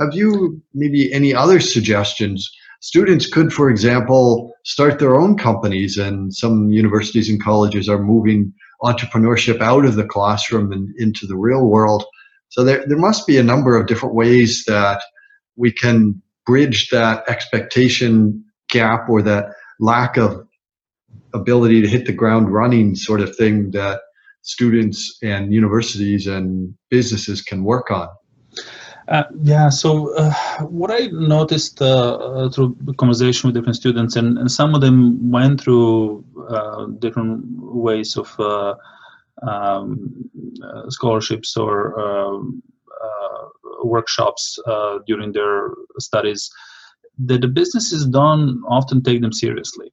Have 0.00 0.14
you 0.14 0.62
maybe 0.74 1.12
any 1.12 1.34
other 1.34 1.60
suggestions? 1.60 2.48
Students 2.80 3.26
could, 3.26 3.52
for 3.52 3.70
example, 3.70 4.52
start 4.64 4.98
their 4.98 5.16
own 5.18 5.36
companies, 5.36 5.98
and 5.98 6.32
some 6.32 6.70
universities 6.70 7.28
and 7.28 7.42
colleges 7.42 7.88
are 7.88 7.98
moving 7.98 8.52
entrepreneurship 8.82 9.60
out 9.60 9.84
of 9.84 9.96
the 9.96 10.04
classroom 10.04 10.72
and 10.72 10.94
into 10.98 11.26
the 11.26 11.36
real 11.36 11.66
world. 11.66 12.04
So 12.50 12.62
there, 12.62 12.84
there 12.86 12.98
must 12.98 13.26
be 13.26 13.38
a 13.38 13.42
number 13.42 13.76
of 13.76 13.88
different 13.88 14.14
ways 14.14 14.64
that 14.66 15.02
we 15.56 15.72
can 15.72 16.22
bridge 16.48 16.88
that 16.88 17.28
expectation 17.28 18.42
gap 18.70 19.08
or 19.08 19.20
that 19.20 19.44
lack 19.78 20.16
of 20.16 20.48
ability 21.34 21.82
to 21.82 21.88
hit 21.88 22.06
the 22.06 22.12
ground 22.12 22.50
running 22.50 22.94
sort 22.94 23.20
of 23.20 23.36
thing 23.36 23.70
that 23.72 24.00
students 24.40 25.18
and 25.22 25.52
universities 25.52 26.26
and 26.26 26.74
businesses 26.88 27.42
can 27.42 27.62
work 27.64 27.90
on? 27.90 28.08
Uh, 29.08 29.24
yeah, 29.42 29.68
so 29.68 30.14
uh, 30.16 30.32
what 30.64 30.90
I 30.90 31.08
noticed 31.12 31.80
uh, 31.80 32.16
uh 32.16 32.50
through 32.50 32.76
conversation 32.98 33.48
with 33.48 33.54
different 33.54 33.76
students, 33.76 34.16
and, 34.16 34.38
and 34.38 34.50
some 34.50 34.74
of 34.74 34.80
them 34.80 35.30
went 35.30 35.60
through 35.60 36.24
uh, 36.48 36.86
different 36.98 37.42
ways 37.58 38.16
of 38.16 38.28
uh, 38.38 38.74
um, 39.50 40.30
scholarships 40.88 41.56
or 41.56 41.98
um, 41.98 42.62
workshops 43.84 44.58
during 45.06 45.32
their 45.32 45.70
studies, 45.98 46.50
that 47.26 47.40
the 47.40 47.48
businesses 47.48 48.06
don't 48.06 48.62
often 48.68 49.02
take 49.02 49.20
them 49.22 49.32
seriously. 49.32 49.92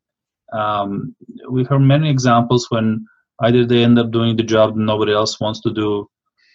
Um, 0.53 1.15
we've 1.49 1.67
heard 1.67 1.79
many 1.79 2.09
examples 2.09 2.67
when 2.69 3.05
either 3.41 3.65
they 3.65 3.83
end 3.83 3.99
up 3.99 4.11
doing 4.11 4.35
the 4.35 4.43
job 4.43 4.75
nobody 4.75 5.11
else 5.13 5.39
wants 5.39 5.59
to 5.61 5.73
do, 5.73 6.07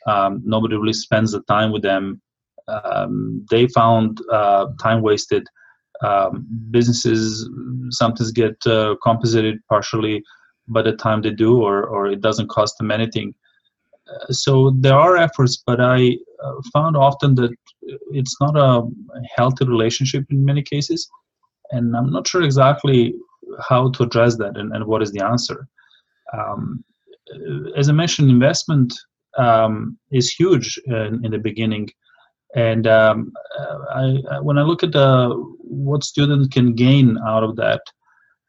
um, 0.07 0.41
nobody 0.45 0.77
really 0.77 0.93
spends 0.93 1.33
the 1.33 1.43
time 1.43 1.73
with 1.73 1.83
them. 1.83 2.21
Um, 2.69 3.45
they 3.51 3.67
found 3.69 4.21
uh, 4.33 4.67
time 4.81 5.03
wasted. 5.03 5.47
Um, 6.03 6.47
businesses 6.71 7.49
sometimes 7.91 8.33
get 8.33 8.57
uh, 8.67 8.95
compensated 9.03 9.59
partially 9.69 10.23
by 10.69 10.83
the 10.83 10.93
time 10.93 11.21
they 11.21 11.31
do, 11.31 11.61
or, 11.61 11.85
or 11.85 12.07
it 12.07 12.21
doesn't 12.21 12.49
cost 12.49 12.79
them 12.79 12.91
anything. 12.91 13.35
Uh, 14.11 14.33
so 14.33 14.75
there 14.79 14.95
are 14.95 15.17
efforts, 15.17 15.63
but 15.67 15.81
I 15.81 16.17
uh, 16.43 16.55
found 16.73 16.97
often 16.97 17.35
that 17.37 17.55
it's 18.11 18.37
not 18.41 18.57
a 18.57 18.89
healthy 19.37 19.67
relationship 19.67 20.25
in 20.31 20.45
many 20.45 20.63
cases. 20.63 21.09
And 21.71 21.97
I'm 21.97 22.11
not 22.11 22.27
sure 22.27 22.43
exactly 22.43 23.15
how 23.69 23.91
to 23.91 24.03
address 24.03 24.37
that 24.37 24.57
and, 24.57 24.75
and 24.75 24.87
what 24.87 25.03
is 25.03 25.13
the 25.13 25.25
answer. 25.25 25.67
Um, 26.33 26.85
as 27.77 27.89
I 27.89 27.93
mentioned, 27.93 28.31
investment 28.31 28.93
um, 29.39 29.99
is 30.11 30.33
huge 30.33 30.79
in, 30.87 31.25
in, 31.25 31.31
the 31.31 31.39
beginning. 31.39 31.89
And 32.57 32.87
um, 32.87 33.33
I, 33.95 34.19
I, 34.31 34.41
when 34.41 34.59
I 34.59 34.63
look 34.63 34.83
at 34.83 34.93
the, 34.93 35.31
what 35.59 36.03
students 36.03 36.49
can 36.49 36.75
gain 36.75 37.17
out 37.27 37.45
of 37.45 37.57
that, 37.57 37.81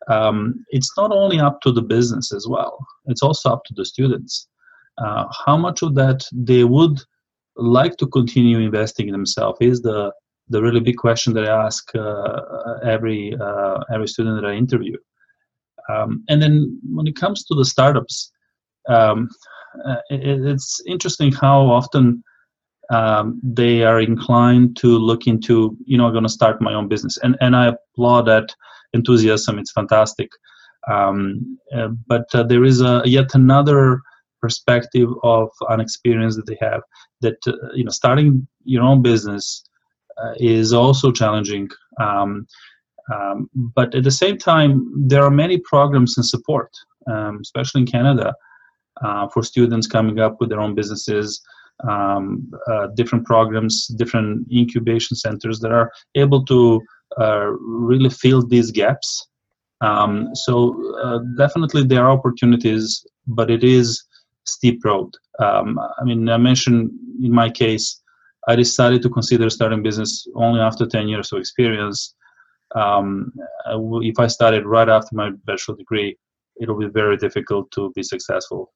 um, 0.07 0.65
it's 0.69 0.91
not 0.97 1.11
only 1.11 1.39
up 1.39 1.61
to 1.61 1.71
the 1.71 1.83
business 1.83 2.33
as 2.33 2.47
well, 2.49 2.77
it's 3.05 3.21
also 3.21 3.51
up 3.51 3.63
to 3.65 3.73
the 3.75 3.85
students. 3.85 4.47
Uh, 5.03 5.25
how 5.45 5.57
much 5.57 5.81
of 5.81 5.95
that 5.95 6.23
they 6.31 6.63
would 6.63 6.99
like 7.55 7.97
to 7.97 8.07
continue 8.07 8.59
investing 8.59 9.07
in 9.07 9.13
themselves 9.13 9.57
is 9.61 9.81
the 9.81 10.11
the 10.49 10.61
really 10.61 10.81
big 10.81 10.97
question 10.97 11.33
that 11.33 11.47
I 11.47 11.65
ask 11.65 11.95
uh, 11.95 12.41
every 12.83 13.35
uh, 13.39 13.79
every 13.93 14.07
student 14.07 14.41
that 14.41 14.49
I 14.49 14.53
interview. 14.53 14.97
Um, 15.89 16.23
and 16.29 16.41
then 16.41 16.79
when 16.95 17.07
it 17.07 17.15
comes 17.15 17.43
to 17.45 17.55
the 17.55 17.65
startups, 17.65 18.31
um, 18.87 19.29
uh, 19.85 19.95
it, 20.09 20.45
it's 20.45 20.81
interesting 20.85 21.31
how 21.31 21.61
often 21.61 22.23
um, 22.91 23.39
they 23.41 23.83
are 23.83 24.01
inclined 24.01 24.75
to 24.77 24.87
look 24.87 25.25
into, 25.27 25.77
you 25.85 25.97
know, 25.97 26.05
I'm 26.05 26.11
going 26.11 26.23
to 26.23 26.29
start 26.29 26.61
my 26.61 26.73
own 26.73 26.87
business. 26.87 27.17
And, 27.23 27.37
and 27.39 27.55
I 27.55 27.67
applaud 27.67 28.23
that 28.27 28.53
enthusiasm. 28.93 29.59
It's 29.59 29.71
fantastic. 29.71 30.29
Um, 30.91 31.57
uh, 31.75 31.89
but 32.07 32.25
uh, 32.33 32.43
there 32.43 32.65
is 32.65 32.81
a, 32.81 33.01
yet 33.05 33.33
another 33.33 34.01
perspective 34.41 35.09
of 35.23 35.49
an 35.69 35.79
experience 35.79 36.35
that 36.35 36.47
they 36.47 36.57
have 36.61 36.81
that, 37.21 37.37
uh, 37.47 37.53
you 37.73 37.83
know, 37.83 37.91
starting 37.91 38.47
your 38.63 38.83
own 38.83 39.01
business 39.01 39.63
uh, 40.21 40.33
is 40.37 40.73
also 40.73 41.11
challenging. 41.11 41.69
Um, 41.99 42.47
um, 43.13 43.49
but 43.53 43.93
at 43.95 44.03
the 44.03 44.11
same 44.11 44.37
time, 44.37 44.91
there 45.07 45.23
are 45.23 45.31
many 45.31 45.57
programs 45.57 46.17
and 46.17 46.25
support, 46.25 46.71
um, 47.07 47.39
especially 47.41 47.81
in 47.81 47.87
Canada, 47.87 48.33
uh, 49.03 49.27
for 49.29 49.43
students 49.43 49.87
coming 49.87 50.19
up 50.19 50.37
with 50.39 50.49
their 50.49 50.59
own 50.59 50.75
businesses. 50.75 51.41
Um, 51.89 52.51
uh, 52.67 52.87
different 52.95 53.25
programs, 53.25 53.87
different 53.97 54.45
incubation 54.51 55.17
centers 55.17 55.59
that 55.61 55.71
are 55.71 55.91
able 56.13 56.45
to 56.45 56.79
uh, 57.19 57.47
really 57.59 58.11
fill 58.11 58.45
these 58.45 58.69
gaps. 58.69 59.27
Um, 59.81 60.29
so 60.35 60.75
uh, 61.03 61.19
definitely 61.37 61.83
there 61.83 62.05
are 62.05 62.11
opportunities, 62.11 63.03
but 63.25 63.49
it 63.49 63.63
is 63.63 64.03
steep 64.45 64.83
road. 64.83 65.11
Um, 65.39 65.79
I 65.79 66.03
mean, 66.03 66.29
I 66.29 66.37
mentioned 66.37 66.91
in 67.21 67.31
my 67.31 67.49
case, 67.49 68.01
I 68.47 68.55
decided 68.55 69.01
to 69.03 69.09
consider 69.09 69.49
starting 69.49 69.83
business 69.83 70.27
only 70.35 70.59
after 70.59 70.85
10 70.85 71.07
years 71.07 71.31
of 71.31 71.39
experience 71.39 72.15
um, 72.75 73.33
if 74.01 74.19
I 74.19 74.27
started 74.27 74.65
right 74.65 74.89
after 74.89 75.15
my 75.15 75.31
bachelor 75.45 75.75
degree, 75.75 76.17
it'll 76.59 76.77
be 76.77 76.87
very 76.87 77.17
difficult 77.17 77.71
to 77.71 77.91
be 77.95 78.03
successful. 78.03 78.71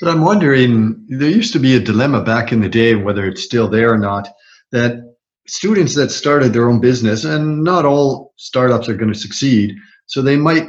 But 0.00 0.10
I'm 0.10 0.22
wondering, 0.22 1.04
there 1.08 1.28
used 1.28 1.52
to 1.52 1.58
be 1.58 1.76
a 1.76 1.80
dilemma 1.80 2.22
back 2.22 2.52
in 2.52 2.60
the 2.60 2.68
day, 2.68 2.94
whether 2.94 3.26
it's 3.26 3.44
still 3.44 3.68
there 3.68 3.92
or 3.92 3.98
not, 3.98 4.28
that 4.72 5.14
students 5.46 5.94
that 5.94 6.10
started 6.10 6.52
their 6.52 6.68
own 6.68 6.80
business, 6.80 7.24
and 7.24 7.62
not 7.62 7.84
all 7.84 8.32
startups 8.36 8.88
are 8.88 8.96
going 8.96 9.12
to 9.12 9.18
succeed, 9.18 9.76
so 10.06 10.22
they 10.22 10.36
might 10.36 10.66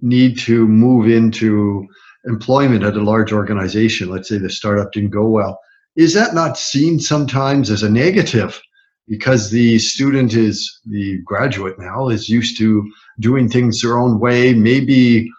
need 0.00 0.38
to 0.38 0.66
move 0.66 1.08
into 1.08 1.86
employment 2.24 2.84
at 2.84 2.96
a 2.96 3.02
large 3.02 3.32
organization. 3.32 4.10
Let's 4.10 4.28
say 4.28 4.38
the 4.38 4.50
startup 4.50 4.92
didn't 4.92 5.10
go 5.10 5.26
well. 5.26 5.58
Is 5.96 6.14
that 6.14 6.34
not 6.34 6.56
seen 6.56 7.00
sometimes 7.00 7.70
as 7.70 7.82
a 7.82 7.90
negative? 7.90 8.60
because 9.08 9.50
the 9.50 9.78
student 9.78 10.34
is 10.34 10.80
the 10.86 11.18
graduate 11.24 11.78
now 11.78 12.08
is 12.08 12.28
used 12.28 12.56
to 12.58 12.90
doing 13.20 13.48
things 13.48 13.80
their 13.80 13.98
own 13.98 14.18
way 14.18 14.54
maybe 14.54 15.30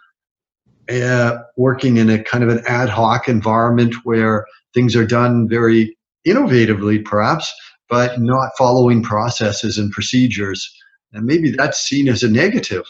uh, 0.90 1.38
working 1.56 1.98
in 1.98 2.10
a 2.10 2.22
kind 2.24 2.44
of 2.44 2.50
an 2.50 2.62
ad 2.68 2.90
hoc 2.90 3.28
environment 3.30 3.96
where 4.04 4.46
things 4.74 4.96
are 4.96 5.06
done 5.06 5.48
very 5.48 5.98
innovatively 6.28 7.04
perhaps 7.04 7.54
but 7.90 8.20
not 8.20 8.52
following 8.58 9.02
processes 9.02 9.78
and 9.78 9.92
procedures 9.92 10.70
and 11.14 11.26
maybe 11.26 11.52
that's 11.52 11.80
seen 11.80 12.08
as 12.08 12.24
a 12.24 12.30
negative 12.30 12.86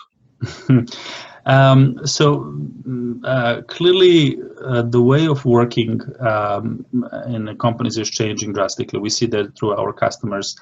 Um, 1.46 2.06
so 2.06 2.58
uh, 3.26 3.62
clearly, 3.68 4.38
uh, 4.64 4.84
the 4.84 5.02
way 5.02 5.28
of 5.28 5.44
working 5.46 6.00
um, 6.20 6.86
in 7.28 7.56
companies 7.58 7.98
is 7.98 8.10
changing 8.10 8.54
drastically. 8.54 9.00
We 9.00 9.10
see 9.10 9.26
that 9.28 9.58
through 9.58 9.76
our 9.76 9.92
customers. 9.92 10.56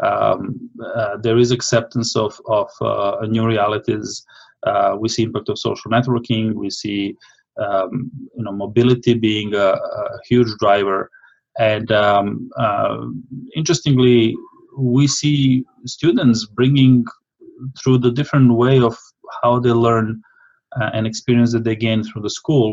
Um, 0.00 0.70
uh, 0.84 1.16
there 1.18 1.38
is 1.38 1.52
acceptance 1.52 2.16
of 2.16 2.38
of 2.46 2.70
uh, 2.80 3.26
new 3.26 3.46
realities. 3.46 4.24
Uh, 4.62 4.96
we 4.98 5.08
see 5.08 5.22
impact 5.22 5.48
of 5.48 5.58
social 5.58 5.90
networking. 5.90 6.52
We 6.54 6.70
see 6.70 7.16
um, 7.56 8.10
you 8.36 8.44
know 8.44 8.52
mobility 8.52 9.14
being 9.14 9.54
a, 9.54 9.68
a 9.72 10.18
huge 10.28 10.50
driver, 10.58 11.10
and 11.58 11.90
um, 11.92 12.50
uh, 12.58 13.06
interestingly, 13.54 14.36
we 14.76 15.06
see 15.06 15.64
students 15.86 16.44
bringing 16.44 17.04
through 17.82 17.98
the 17.98 18.10
different 18.10 18.52
way 18.52 18.80
of 18.80 18.98
how 19.42 19.58
they 19.58 19.70
learn 19.70 20.22
uh, 20.80 20.90
and 20.92 21.06
experience 21.06 21.52
that 21.52 21.64
they 21.64 21.76
gain 21.76 22.02
through 22.02 22.22
the 22.22 22.30
school 22.30 22.72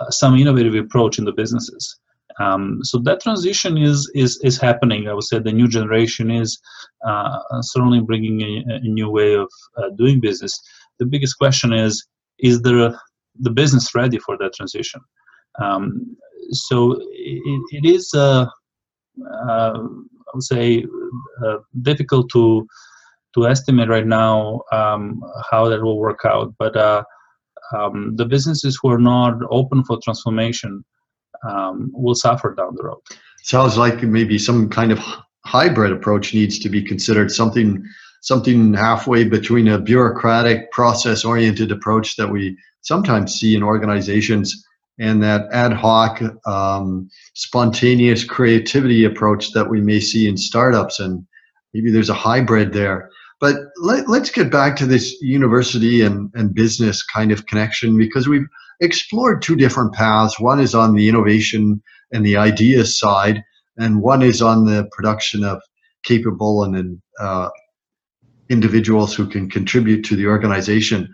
uh, 0.00 0.10
some 0.10 0.36
innovative 0.36 0.74
approach 0.74 1.18
in 1.18 1.24
the 1.24 1.32
businesses. 1.32 1.98
Um, 2.40 2.80
so 2.82 2.98
that 3.00 3.20
transition 3.20 3.76
is, 3.76 4.10
is 4.14 4.40
is 4.42 4.58
happening. 4.58 5.06
I 5.06 5.12
would 5.12 5.24
say 5.24 5.38
the 5.38 5.52
new 5.52 5.68
generation 5.68 6.30
is 6.30 6.58
uh, 7.06 7.38
certainly 7.60 8.00
bringing 8.00 8.40
a, 8.40 8.76
a, 8.76 8.80
new 8.80 9.10
way 9.10 9.34
of 9.34 9.50
uh, 9.76 9.90
doing 9.98 10.18
business. 10.18 10.58
The 10.98 11.04
biggest 11.04 11.36
question 11.36 11.74
is: 11.74 12.06
Is 12.38 12.62
the 12.62 12.96
the 13.38 13.50
business 13.50 13.94
ready 13.94 14.18
for 14.18 14.38
that 14.38 14.54
transition? 14.54 15.02
Um, 15.60 16.16
so 16.52 16.92
it, 17.10 17.62
it 17.70 17.84
is, 17.84 18.10
uh, 18.14 18.46
uh 19.46 19.78
I 19.78 20.30
would 20.32 20.42
say, 20.42 20.86
difficult 21.82 22.30
to 22.30 22.66
to 23.34 23.46
estimate 23.46 23.88
right 23.88 24.06
now 24.06 24.62
um, 24.72 25.22
how 25.50 25.68
that 25.68 25.82
will 25.82 25.98
work 25.98 26.20
out. 26.24 26.54
But 26.58 26.76
um, 27.74 28.16
the 28.16 28.26
businesses 28.26 28.78
who 28.80 28.90
are 28.90 28.98
not 28.98 29.38
open 29.50 29.84
for 29.84 29.98
transformation 30.02 30.84
um, 31.48 31.90
will 31.92 32.14
suffer 32.14 32.54
down 32.54 32.74
the 32.76 32.84
road. 32.84 33.00
Sounds 33.42 33.76
like 33.76 34.02
maybe 34.02 34.38
some 34.38 34.68
kind 34.68 34.92
of 34.92 35.00
hybrid 35.44 35.92
approach 35.92 36.34
needs 36.34 36.58
to 36.60 36.68
be 36.68 36.82
considered. 36.82 37.30
Something 37.30 37.84
something 38.20 38.72
halfway 38.72 39.24
between 39.24 39.66
a 39.66 39.80
bureaucratic, 39.80 40.70
process-oriented 40.70 41.72
approach 41.72 42.14
that 42.16 42.28
we 42.28 42.56
sometimes 42.82 43.34
see 43.34 43.56
in 43.56 43.64
organizations 43.64 44.64
and 45.00 45.20
that 45.20 45.48
ad 45.52 45.72
hoc, 45.72 46.22
um, 46.46 47.10
spontaneous 47.34 48.22
creativity 48.22 49.04
approach 49.04 49.50
that 49.52 49.68
we 49.68 49.80
may 49.80 49.98
see 49.98 50.28
in 50.28 50.36
startups. 50.36 51.00
And 51.00 51.26
maybe 51.74 51.90
there's 51.90 52.10
a 52.10 52.14
hybrid 52.14 52.72
there. 52.72 53.10
But 53.42 53.56
let, 53.80 54.08
us 54.08 54.30
get 54.30 54.52
back 54.52 54.76
to 54.76 54.86
this 54.86 55.20
university 55.20 56.02
and, 56.02 56.30
and 56.34 56.54
business 56.54 57.02
kind 57.02 57.32
of 57.32 57.46
connection 57.46 57.98
because 57.98 58.28
we've 58.28 58.46
explored 58.80 59.42
two 59.42 59.56
different 59.56 59.92
paths. 59.94 60.38
One 60.38 60.60
is 60.60 60.76
on 60.76 60.94
the 60.94 61.08
innovation 61.08 61.82
and 62.12 62.24
the 62.24 62.36
ideas 62.36 63.00
side, 63.00 63.42
and 63.76 64.00
one 64.00 64.22
is 64.22 64.42
on 64.42 64.64
the 64.64 64.88
production 64.92 65.42
of 65.42 65.60
capable 66.04 66.62
and 66.62 67.02
uh, 67.18 67.48
individuals 68.48 69.12
who 69.12 69.26
can 69.26 69.50
contribute 69.50 70.04
to 70.04 70.14
the 70.14 70.28
organization. 70.28 71.12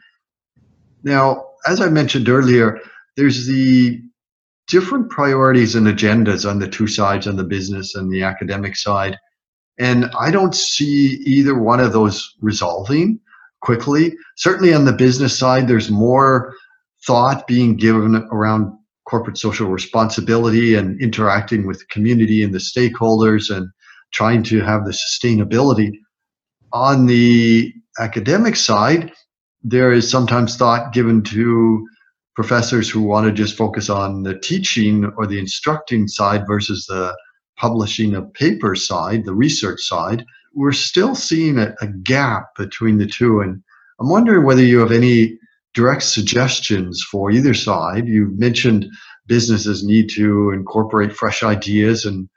Now, 1.04 1.46
as 1.66 1.80
I 1.80 1.88
mentioned 1.88 2.28
earlier, 2.28 2.78
there's 3.16 3.46
the 3.46 4.02
different 4.66 5.08
priorities 5.08 5.76
and 5.76 5.86
agendas 5.86 6.46
on 6.46 6.58
the 6.58 6.68
two 6.68 6.88
sides, 6.88 7.26
on 7.26 7.36
the 7.36 7.44
business 7.44 7.94
and 7.94 8.12
the 8.12 8.22
academic 8.22 8.76
side. 8.76 9.16
And 9.78 10.10
I 10.18 10.30
don't 10.30 10.54
see 10.54 11.22
either 11.24 11.56
one 11.56 11.80
of 11.80 11.92
those 11.92 12.34
resolving 12.40 13.20
quickly. 13.60 14.16
Certainly 14.36 14.74
on 14.74 14.84
the 14.84 14.92
business 14.92 15.38
side, 15.38 15.68
there's 15.68 15.90
more 15.90 16.54
thought 17.06 17.46
being 17.46 17.76
given 17.76 18.16
around 18.32 18.72
corporate 19.08 19.38
social 19.38 19.68
responsibility 19.68 20.74
and 20.74 21.00
interacting 21.00 21.66
with 21.66 21.78
the 21.78 21.86
community 21.86 22.42
and 22.42 22.52
the 22.52 22.58
stakeholders 22.58 23.54
and 23.54 23.68
trying 24.12 24.42
to 24.42 24.60
have 24.60 24.84
the 24.84 24.92
sustainability. 24.92 25.92
On 26.72 27.06
the 27.06 27.72
academic 27.98 28.56
side, 28.56 29.12
there 29.62 29.92
is 29.92 30.10
sometimes 30.10 30.56
thought 30.56 30.92
given 30.92 31.22
to 31.22 31.86
professors 32.34 32.88
who 32.88 33.02
want 33.02 33.26
to 33.26 33.32
just 33.32 33.56
focus 33.56 33.88
on 33.88 34.22
the 34.22 34.38
teaching 34.38 35.06
or 35.16 35.26
the 35.26 35.38
instructing 35.38 36.06
side 36.06 36.46
versus 36.46 36.86
the 36.86 37.16
publishing 37.58 38.14
of 38.14 38.32
paper 38.34 38.74
side, 38.74 39.24
the 39.24 39.34
research 39.34 39.80
side, 39.80 40.24
we're 40.54 40.72
still 40.72 41.14
seeing 41.14 41.58
a, 41.58 41.74
a 41.80 41.86
gap 41.86 42.54
between 42.56 42.98
the 42.98 43.06
two. 43.06 43.40
And 43.40 43.62
I'm 44.00 44.08
wondering 44.08 44.44
whether 44.44 44.64
you 44.64 44.78
have 44.80 44.92
any 44.92 45.38
direct 45.74 46.02
suggestions 46.02 47.02
for 47.02 47.30
either 47.30 47.54
side. 47.54 48.08
You 48.08 48.32
mentioned 48.36 48.86
businesses 49.26 49.84
need 49.84 50.08
to 50.10 50.50
incorporate 50.50 51.12
fresh 51.12 51.42
ideas 51.42 52.04
and 52.04 52.28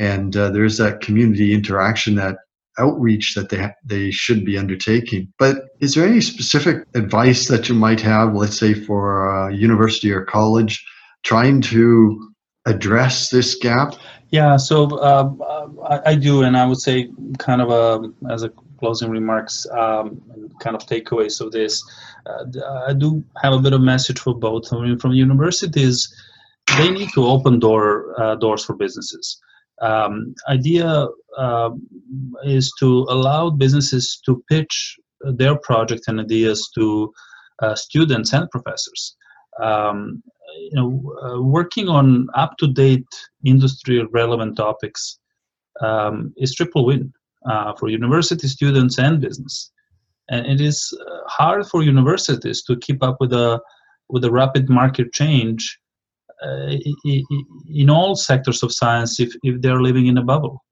and 0.00 0.36
uh, 0.36 0.50
there's 0.50 0.78
that 0.78 1.00
community 1.00 1.52
interaction 1.52 2.14
that 2.14 2.36
outreach 2.78 3.34
that 3.34 3.48
they 3.48 3.68
they 3.84 4.10
should 4.10 4.44
be 4.44 4.56
undertaking. 4.56 5.32
But 5.38 5.56
is 5.80 5.94
there 5.94 6.06
any 6.06 6.20
specific 6.20 6.84
advice 6.94 7.48
that 7.48 7.68
you 7.68 7.74
might 7.74 8.00
have, 8.00 8.34
let's 8.34 8.58
say 8.58 8.74
for 8.74 9.26
a 9.26 9.54
university 9.54 10.12
or 10.12 10.24
college, 10.24 10.84
trying 11.24 11.60
to 11.62 12.32
address 12.64 13.30
this 13.30 13.56
gap? 13.56 13.94
Yeah, 14.30 14.58
so 14.58 14.98
uh, 14.98 15.32
I, 15.88 16.10
I, 16.10 16.14
do, 16.14 16.42
and 16.42 16.56
I 16.56 16.66
would 16.66 16.80
say 16.80 17.10
kind 17.38 17.62
of 17.62 17.70
a, 17.70 18.12
as 18.30 18.42
a 18.42 18.50
closing 18.78 19.10
remarks, 19.10 19.66
um, 19.70 20.20
kind 20.60 20.76
of 20.76 20.86
takeaways 20.86 21.40
of 21.40 21.52
this. 21.52 21.82
Uh, 22.26 22.44
I 22.86 22.92
do 22.92 23.24
have 23.42 23.54
a 23.54 23.58
bit 23.58 23.72
of 23.72 23.80
message 23.80 24.18
for 24.18 24.34
both. 24.34 24.72
I 24.72 24.80
mean, 24.82 24.98
from 24.98 25.12
universities, 25.12 26.14
they 26.76 26.90
need 26.90 27.08
to 27.14 27.26
open 27.26 27.58
door 27.58 28.14
uh, 28.20 28.34
doors 28.36 28.64
for 28.64 28.76
businesses. 28.76 29.40
Um, 29.80 30.34
idea 30.48 31.06
uh, 31.38 31.70
is 32.44 32.72
to 32.80 33.06
allow 33.08 33.48
businesses 33.50 34.20
to 34.26 34.42
pitch 34.48 34.96
their 35.22 35.56
project 35.56 36.04
and 36.08 36.20
ideas 36.20 36.68
to 36.74 37.12
uh, 37.62 37.74
students 37.74 38.32
and 38.32 38.50
professors. 38.50 39.16
Um, 39.62 40.22
you 40.60 40.74
know, 40.74 41.16
uh, 41.22 41.40
working 41.42 41.88
on 41.88 42.28
up-to-date 42.34 43.06
industry 43.44 44.04
relevant 44.12 44.56
topics 44.56 45.18
um, 45.80 46.32
is 46.36 46.54
triple 46.54 46.84
win 46.86 47.12
uh, 47.48 47.72
for 47.74 47.88
university 47.88 48.48
students 48.48 48.98
and 48.98 49.20
business. 49.20 49.70
And 50.30 50.46
it 50.46 50.60
is 50.60 50.92
uh, 51.00 51.20
hard 51.26 51.66
for 51.66 51.82
universities 51.82 52.62
to 52.64 52.76
keep 52.76 53.02
up 53.02 53.16
with 53.20 53.32
a 53.32 53.60
with 54.10 54.24
a 54.24 54.30
rapid 54.30 54.68
market 54.70 55.12
change 55.12 55.78
uh, 56.42 56.74
in 57.68 57.90
all 57.90 58.16
sectors 58.16 58.62
of 58.62 58.72
science 58.72 59.20
if, 59.20 59.34
if 59.42 59.60
they're 59.60 59.82
living 59.82 60.06
in 60.06 60.18
a 60.18 60.22
bubble. 60.22 60.64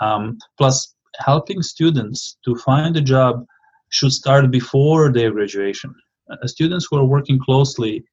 Um, 0.00 0.38
plus, 0.56 0.94
helping 1.18 1.62
students 1.62 2.38
to 2.44 2.54
find 2.56 2.96
a 2.96 3.00
job 3.00 3.44
should 3.90 4.12
start 4.12 4.50
before 4.50 5.12
their 5.12 5.30
graduation. 5.32 5.94
Uh, 6.30 6.46
students 6.46 6.86
who 6.88 6.96
are 6.96 7.04
working 7.04 7.38
closely 7.38 8.04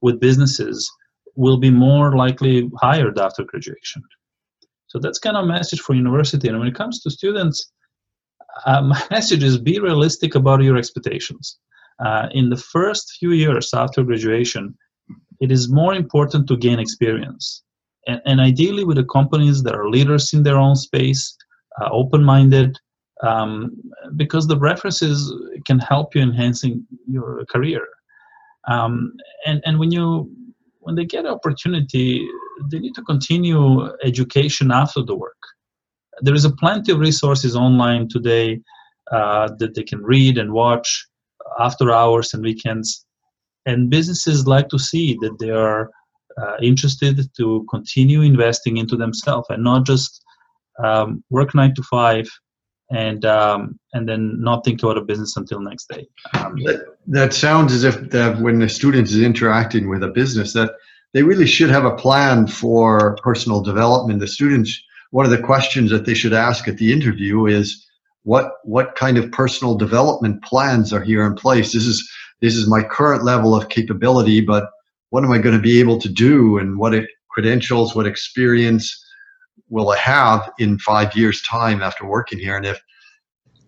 with 0.00 0.20
businesses 0.20 0.90
will 1.34 1.58
be 1.58 1.70
more 1.70 2.16
likely 2.16 2.70
hired 2.80 3.18
after 3.18 3.44
graduation. 3.44 4.02
So 4.88 4.98
that's 4.98 5.18
kind 5.18 5.36
of 5.36 5.44
a 5.44 5.48
message 5.48 5.80
for 5.80 5.94
university. 5.94 6.48
And 6.48 6.58
when 6.58 6.68
it 6.68 6.74
comes 6.74 7.02
to 7.02 7.10
students, 7.10 7.70
uh, 8.64 8.82
my 8.92 9.02
message 9.10 9.42
is 9.42 9.58
be 9.58 9.78
realistic 9.78 10.34
about 10.34 10.62
your 10.62 10.76
expectations. 10.76 11.58
Uh, 12.04 12.28
in 12.32 12.50
the 12.50 12.56
first 12.56 13.16
few 13.18 13.32
years 13.32 13.72
after 13.74 14.02
graduation, 14.02 14.74
it 15.40 15.50
is 15.50 15.70
more 15.70 15.94
important 15.94 16.46
to 16.48 16.56
gain 16.56 16.78
experience. 16.78 17.62
And, 18.06 18.20
and 18.24 18.40
ideally 18.40 18.84
with 18.84 18.96
the 18.96 19.04
companies 19.04 19.62
that 19.62 19.74
are 19.74 19.90
leaders 19.90 20.32
in 20.32 20.42
their 20.42 20.58
own 20.58 20.76
space, 20.76 21.36
uh, 21.80 21.88
open-minded, 21.90 22.78
um, 23.22 23.72
because 24.16 24.46
the 24.46 24.58
references 24.58 25.32
can 25.66 25.78
help 25.78 26.14
you 26.14 26.22
enhancing 26.22 26.86
your 27.06 27.44
career. 27.46 27.86
Um, 28.68 29.12
and 29.46 29.62
and 29.64 29.78
when 29.78 29.90
you 29.90 30.30
when 30.80 30.94
they 30.94 31.04
get 31.04 31.24
an 31.24 31.32
opportunity, 31.32 32.28
they 32.70 32.78
need 32.78 32.94
to 32.94 33.02
continue 33.02 33.88
education 34.04 34.70
after 34.70 35.02
the 35.02 35.16
work. 35.16 35.36
There 36.20 36.34
is 36.34 36.44
a 36.44 36.54
plenty 36.56 36.92
of 36.92 36.98
resources 36.98 37.56
online 37.56 38.08
today 38.08 38.60
uh, 39.12 39.50
that 39.58 39.74
they 39.74 39.82
can 39.82 40.02
read 40.02 40.38
and 40.38 40.52
watch 40.52 41.06
after 41.58 41.92
hours 41.92 42.34
and 42.34 42.42
weekends. 42.42 43.04
And 43.66 43.90
businesses 43.90 44.46
like 44.46 44.68
to 44.68 44.78
see 44.78 45.18
that 45.20 45.38
they 45.38 45.50
are 45.50 45.90
uh, 46.40 46.56
interested 46.62 47.18
to 47.36 47.66
continue 47.68 48.20
investing 48.22 48.76
into 48.76 48.96
themselves 48.96 49.46
and 49.50 49.64
not 49.64 49.84
just 49.86 50.22
um, 50.82 51.24
work 51.30 51.54
nine 51.54 51.74
to 51.74 51.82
five 51.82 52.28
and 52.90 53.24
um, 53.24 53.78
and 53.92 54.08
then 54.08 54.40
not 54.40 54.64
think 54.64 54.82
about 54.82 54.98
a 54.98 55.00
business 55.00 55.36
until 55.36 55.60
next 55.60 55.88
day. 55.88 56.06
Um, 56.34 56.56
that, 56.64 56.84
that 57.08 57.34
sounds 57.34 57.72
as 57.72 57.84
if 57.84 58.10
that 58.10 58.40
when 58.40 58.58
the 58.58 58.68
student 58.68 59.08
is 59.08 59.20
interacting 59.20 59.88
with 59.88 60.02
a 60.02 60.08
business, 60.08 60.52
that 60.52 60.72
they 61.12 61.22
really 61.22 61.46
should 61.46 61.70
have 61.70 61.84
a 61.84 61.96
plan 61.96 62.46
for 62.46 63.16
personal 63.22 63.60
development. 63.60 64.20
The 64.20 64.28
students, 64.28 64.80
one 65.10 65.24
of 65.24 65.30
the 65.30 65.42
questions 65.42 65.90
that 65.90 66.04
they 66.04 66.14
should 66.14 66.32
ask 66.32 66.68
at 66.68 66.76
the 66.78 66.92
interview 66.92 67.46
is, 67.46 67.86
what 68.22 68.52
what 68.64 68.94
kind 68.96 69.18
of 69.18 69.32
personal 69.32 69.76
development 69.76 70.42
plans 70.42 70.92
are 70.92 71.02
here 71.02 71.24
in 71.26 71.34
place? 71.34 71.72
This 71.72 71.86
is 71.86 72.08
this 72.40 72.54
is 72.54 72.68
my 72.68 72.82
current 72.82 73.24
level 73.24 73.54
of 73.54 73.68
capability, 73.68 74.40
but 74.40 74.70
what 75.10 75.24
am 75.24 75.32
I 75.32 75.38
going 75.38 75.56
to 75.56 75.62
be 75.62 75.80
able 75.80 75.98
to 76.00 76.08
do, 76.08 76.58
and 76.58 76.78
what 76.78 76.92
credentials, 77.30 77.94
what 77.94 78.06
experience 78.06 79.05
will 79.68 79.90
I 79.90 79.98
have 79.98 80.50
in 80.58 80.78
five 80.78 81.14
years' 81.16 81.42
time 81.42 81.82
after 81.82 82.06
working 82.06 82.38
here? 82.38 82.56
And 82.56 82.66
if 82.66 82.80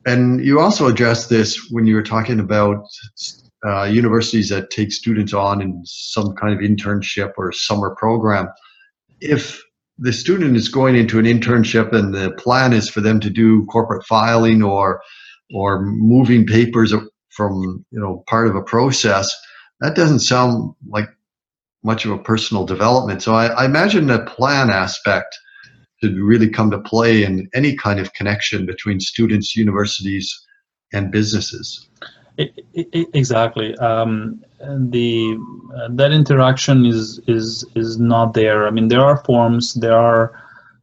and 0.06 0.44
you 0.44 0.60
also 0.60 0.86
addressed 0.86 1.28
this 1.28 1.70
when 1.70 1.86
you 1.86 1.94
were 1.94 2.02
talking 2.02 2.40
about 2.40 2.86
uh, 3.66 3.84
universities 3.84 4.48
that 4.48 4.70
take 4.70 4.92
students 4.92 5.34
on 5.34 5.60
in 5.60 5.82
some 5.84 6.34
kind 6.34 6.54
of 6.54 6.60
internship 6.60 7.32
or 7.36 7.52
summer 7.52 7.94
program. 7.96 8.48
If 9.20 9.60
the 9.98 10.12
student 10.12 10.56
is 10.56 10.68
going 10.68 10.94
into 10.94 11.18
an 11.18 11.24
internship 11.24 11.92
and 11.92 12.14
the 12.14 12.30
plan 12.32 12.72
is 12.72 12.88
for 12.88 13.00
them 13.00 13.18
to 13.20 13.30
do 13.30 13.66
corporate 13.66 14.06
filing 14.06 14.62
or 14.62 15.02
or 15.54 15.82
moving 15.82 16.46
papers 16.46 16.94
from 17.30 17.84
you 17.90 18.00
know 18.00 18.24
part 18.28 18.46
of 18.46 18.54
a 18.54 18.62
process, 18.62 19.34
that 19.80 19.96
doesn't 19.96 20.20
sound 20.20 20.72
like 20.88 21.08
much 21.82 22.04
of 22.04 22.12
a 22.12 22.18
personal 22.18 22.64
development. 22.64 23.22
So 23.22 23.34
I, 23.34 23.46
I 23.46 23.64
imagine 23.64 24.06
the 24.06 24.20
plan 24.20 24.70
aspect 24.70 25.36
should 26.00 26.16
really 26.16 26.48
come 26.48 26.70
to 26.70 26.78
play 26.80 27.24
in 27.24 27.48
any 27.54 27.74
kind 27.74 27.98
of 27.98 28.12
connection 28.12 28.66
between 28.66 29.00
students, 29.00 29.56
universities, 29.56 30.46
and 30.92 31.10
businesses. 31.10 31.88
It, 32.36 32.64
it, 32.72 33.08
exactly. 33.14 33.76
Um, 33.78 34.44
the 34.60 35.36
uh, 35.76 35.88
that 35.92 36.12
interaction 36.12 36.86
is 36.86 37.20
is 37.26 37.64
is 37.74 37.98
not 37.98 38.32
there. 38.32 38.66
I 38.66 38.70
mean, 38.70 38.88
there 38.88 39.00
are 39.00 39.24
forms, 39.24 39.74
there 39.74 39.98
are 39.98 40.40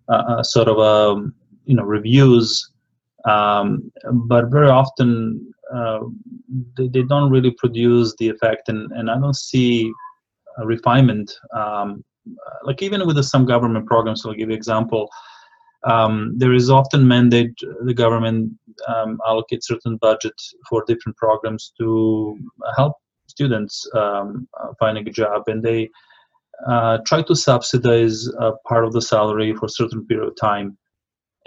uh, 0.10 0.24
uh 0.28 0.44
sort 0.44 0.68
of 0.68 0.78
a 0.78 1.14
um, 1.14 1.34
you 1.66 1.76
know 1.76 1.84
reviews, 1.84 2.72
um, 3.24 3.90
but 4.12 4.52
very 4.52 4.70
often 4.70 5.54
uh, 5.74 6.00
they, 6.78 6.90
they 6.90 7.04
don't 7.04 7.32
really 7.32 7.52
produce 7.52 8.14
the 8.18 8.28
effect, 8.28 8.68
and, 8.68 8.92
and 8.92 9.10
I 9.10 9.18
don't 9.18 9.36
see 9.36 9.92
a 10.58 10.66
refinement. 10.66 11.32
Um, 11.54 12.04
like 12.64 12.82
even 12.82 13.06
with 13.06 13.24
some 13.24 13.46
government 13.46 13.86
programs, 13.86 14.26
I'll 14.26 14.34
give 14.34 14.50
you 14.50 14.56
an 14.56 14.58
example. 14.58 15.10
Um, 15.84 16.34
there 16.36 16.54
is 16.54 16.70
often 16.70 17.08
mandate 17.08 17.54
the 17.84 17.94
government 17.94 18.54
um, 18.88 19.20
allocate 19.28 19.64
certain 19.64 19.98
budget 19.98 20.34
for 20.68 20.84
different 20.88 21.16
programs 21.18 21.72
to 21.80 22.38
help 22.76 22.94
students 23.28 23.88
um, 23.94 24.48
uh, 24.60 24.70
finding 24.80 25.08
a 25.08 25.12
job, 25.12 25.44
and 25.48 25.64
they 25.64 25.90
uh, 26.68 26.98
try 27.06 27.22
to 27.22 27.36
subsidize 27.36 28.28
a 28.40 28.54
part 28.68 28.86
of 28.86 28.94
the 28.94 29.02
salary 29.02 29.54
for 29.54 29.66
a 29.66 29.70
certain 29.70 30.06
period 30.08 30.28
of 30.28 30.36
time. 30.38 30.78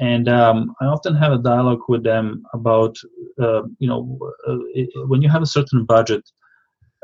And 0.00 0.28
um, 0.28 0.74
I 0.80 0.84
often 0.84 1.16
have 1.16 1.32
a 1.32 1.38
dialogue 1.38 1.82
with 1.88 2.04
them 2.04 2.44
about, 2.52 2.96
uh, 3.42 3.62
you 3.80 3.88
know, 3.88 4.18
uh, 4.46 4.56
when 5.06 5.22
you 5.22 5.28
have 5.28 5.42
a 5.42 5.46
certain 5.46 5.84
budget, 5.84 6.22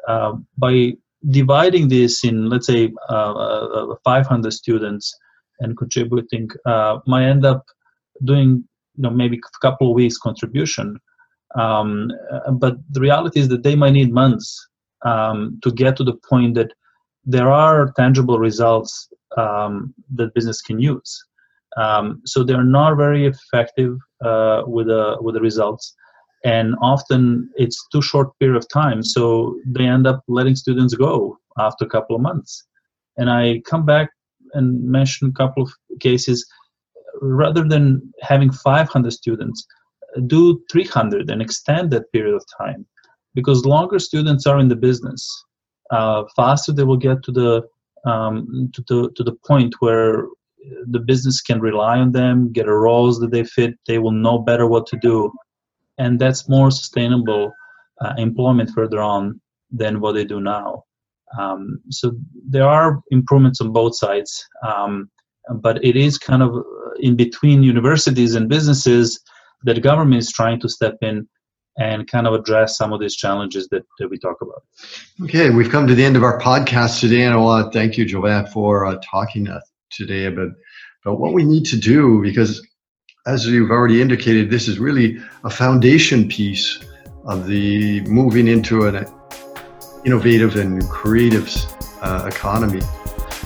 uh, 0.06 0.34
by 0.58 0.92
dividing 1.30 1.88
this 1.88 2.24
in, 2.24 2.48
let's 2.48 2.66
say, 2.66 2.92
uh, 3.08 3.94
500 4.04 4.52
students 4.52 5.14
and 5.60 5.76
contributing, 5.76 6.48
might 7.06 7.24
end 7.24 7.44
up 7.44 7.64
doing, 8.24 8.64
you 8.96 9.02
know, 9.02 9.10
maybe 9.10 9.38
a 9.38 9.58
couple 9.60 9.90
of 9.90 9.94
weeks 9.94 10.18
contribution. 10.18 10.98
Um, 11.54 12.10
but 12.54 12.76
the 12.90 13.00
reality 13.00 13.40
is 13.40 13.48
that 13.48 13.62
they 13.62 13.76
might 13.76 13.92
need 13.92 14.12
months 14.12 14.68
um, 15.04 15.58
to 15.62 15.70
get 15.70 15.96
to 15.96 16.04
the 16.04 16.14
point 16.28 16.54
that 16.54 16.72
there 17.24 17.50
are 17.50 17.92
tangible 17.92 18.38
results 18.38 19.08
um, 19.36 19.94
that 20.14 20.34
business 20.34 20.60
can 20.60 20.78
use. 20.80 21.24
Um, 21.76 22.22
so 22.24 22.44
they're 22.44 22.64
not 22.64 22.96
very 22.96 23.26
effective 23.26 23.98
uh, 24.24 24.62
with 24.66 24.86
the 24.86 25.16
with 25.20 25.34
the 25.34 25.40
results, 25.40 25.94
and 26.44 26.74
often 26.82 27.50
it's 27.56 27.86
too 27.88 28.02
short 28.02 28.38
period 28.38 28.56
of 28.56 28.68
time. 28.68 29.02
So 29.02 29.58
they 29.66 29.86
end 29.86 30.06
up 30.06 30.22
letting 30.28 30.56
students 30.56 30.94
go 30.94 31.38
after 31.58 31.84
a 31.84 31.88
couple 31.88 32.14
of 32.14 32.22
months. 32.22 32.64
And 33.16 33.30
I 33.30 33.62
come 33.66 33.86
back 33.86 34.10
and 34.52 34.82
mention 34.82 35.28
a 35.28 35.32
couple 35.32 35.62
of 35.62 35.72
cases. 36.00 36.46
Rather 37.22 37.64
than 37.64 38.12
having 38.20 38.52
500 38.52 39.12
students, 39.12 39.66
do 40.26 40.62
300 40.70 41.30
and 41.30 41.40
extend 41.40 41.90
that 41.90 42.10
period 42.12 42.34
of 42.34 42.44
time, 42.58 42.84
because 43.34 43.64
longer 43.64 43.98
students 43.98 44.46
are 44.46 44.58
in 44.58 44.68
the 44.68 44.76
business, 44.76 45.26
uh, 45.90 46.24
faster 46.36 46.72
they 46.72 46.84
will 46.84 46.96
get 46.96 47.22
to 47.22 47.32
the 47.32 47.62
um, 48.04 48.70
to 48.74 48.84
the 48.88 49.10
to 49.16 49.22
the 49.22 49.36
point 49.46 49.74
where 49.80 50.26
the 50.86 50.98
business 50.98 51.40
can 51.40 51.60
rely 51.60 51.98
on 51.98 52.12
them, 52.12 52.52
get 52.52 52.66
a 52.66 52.72
roles 52.72 53.18
that 53.20 53.30
they 53.30 53.44
fit. 53.44 53.74
They 53.86 53.98
will 53.98 54.12
know 54.12 54.38
better 54.38 54.66
what 54.66 54.86
to 54.88 54.96
do, 54.96 55.32
and 55.98 56.18
that's 56.18 56.48
more 56.48 56.70
sustainable 56.70 57.52
uh, 58.00 58.14
employment 58.18 58.70
further 58.74 59.00
on 59.00 59.40
than 59.70 60.00
what 60.00 60.12
they 60.12 60.24
do 60.24 60.40
now. 60.40 60.84
Um, 61.38 61.80
so 61.90 62.12
there 62.48 62.66
are 62.66 63.00
improvements 63.10 63.60
on 63.60 63.72
both 63.72 63.96
sides, 63.96 64.46
um, 64.66 65.10
but 65.56 65.84
it 65.84 65.96
is 65.96 66.18
kind 66.18 66.42
of 66.42 66.54
in 67.00 67.16
between 67.16 67.62
universities 67.62 68.34
and 68.34 68.48
businesses 68.48 69.20
that 69.64 69.82
government 69.82 70.20
is 70.20 70.30
trying 70.30 70.60
to 70.60 70.68
step 70.68 70.96
in 71.02 71.26
and 71.76 72.08
kind 72.08 72.26
of 72.26 72.34
address 72.34 72.76
some 72.76 72.92
of 72.92 73.00
these 73.00 73.16
challenges 73.16 73.68
that, 73.68 73.82
that 73.98 74.08
we 74.08 74.18
talk 74.18 74.36
about. 74.40 74.62
Okay, 75.22 75.50
we've 75.50 75.70
come 75.70 75.86
to 75.86 75.94
the 75.94 76.04
end 76.04 76.16
of 76.16 76.22
our 76.22 76.40
podcast 76.40 77.00
today, 77.00 77.22
and 77.22 77.34
I 77.34 77.36
want 77.36 77.72
to 77.72 77.78
thank 77.78 77.98
you, 77.98 78.04
Jovan, 78.04 78.46
for 78.46 78.86
uh, 78.86 78.96
talking 79.02 79.48
today 79.90 80.26
about, 80.26 80.50
about 81.04 81.18
what 81.18 81.32
we 81.32 81.44
need 81.44 81.64
to 81.66 81.76
do 81.76 82.22
because, 82.22 82.64
as 83.26 83.46
you've 83.46 83.70
already 83.70 84.02
indicated, 84.02 84.50
this 84.50 84.68
is 84.68 84.78
really 84.78 85.18
a 85.44 85.50
foundation 85.50 86.28
piece 86.28 86.80
of 87.24 87.46
the 87.46 88.02
moving 88.02 88.48
into 88.48 88.86
an 88.86 89.06
innovative 90.04 90.56
and 90.56 90.86
creative 90.90 91.48
uh, 92.02 92.28
economy. 92.30 92.80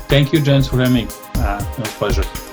Thank 0.08 0.32
you, 0.32 0.40
James, 0.40 0.66
for 0.66 0.78
having 0.78 0.94
me. 0.94 1.06
Uh, 1.36 1.64
it 1.72 1.78
was 1.78 1.88
a 1.88 1.92
pleasure. 1.92 2.47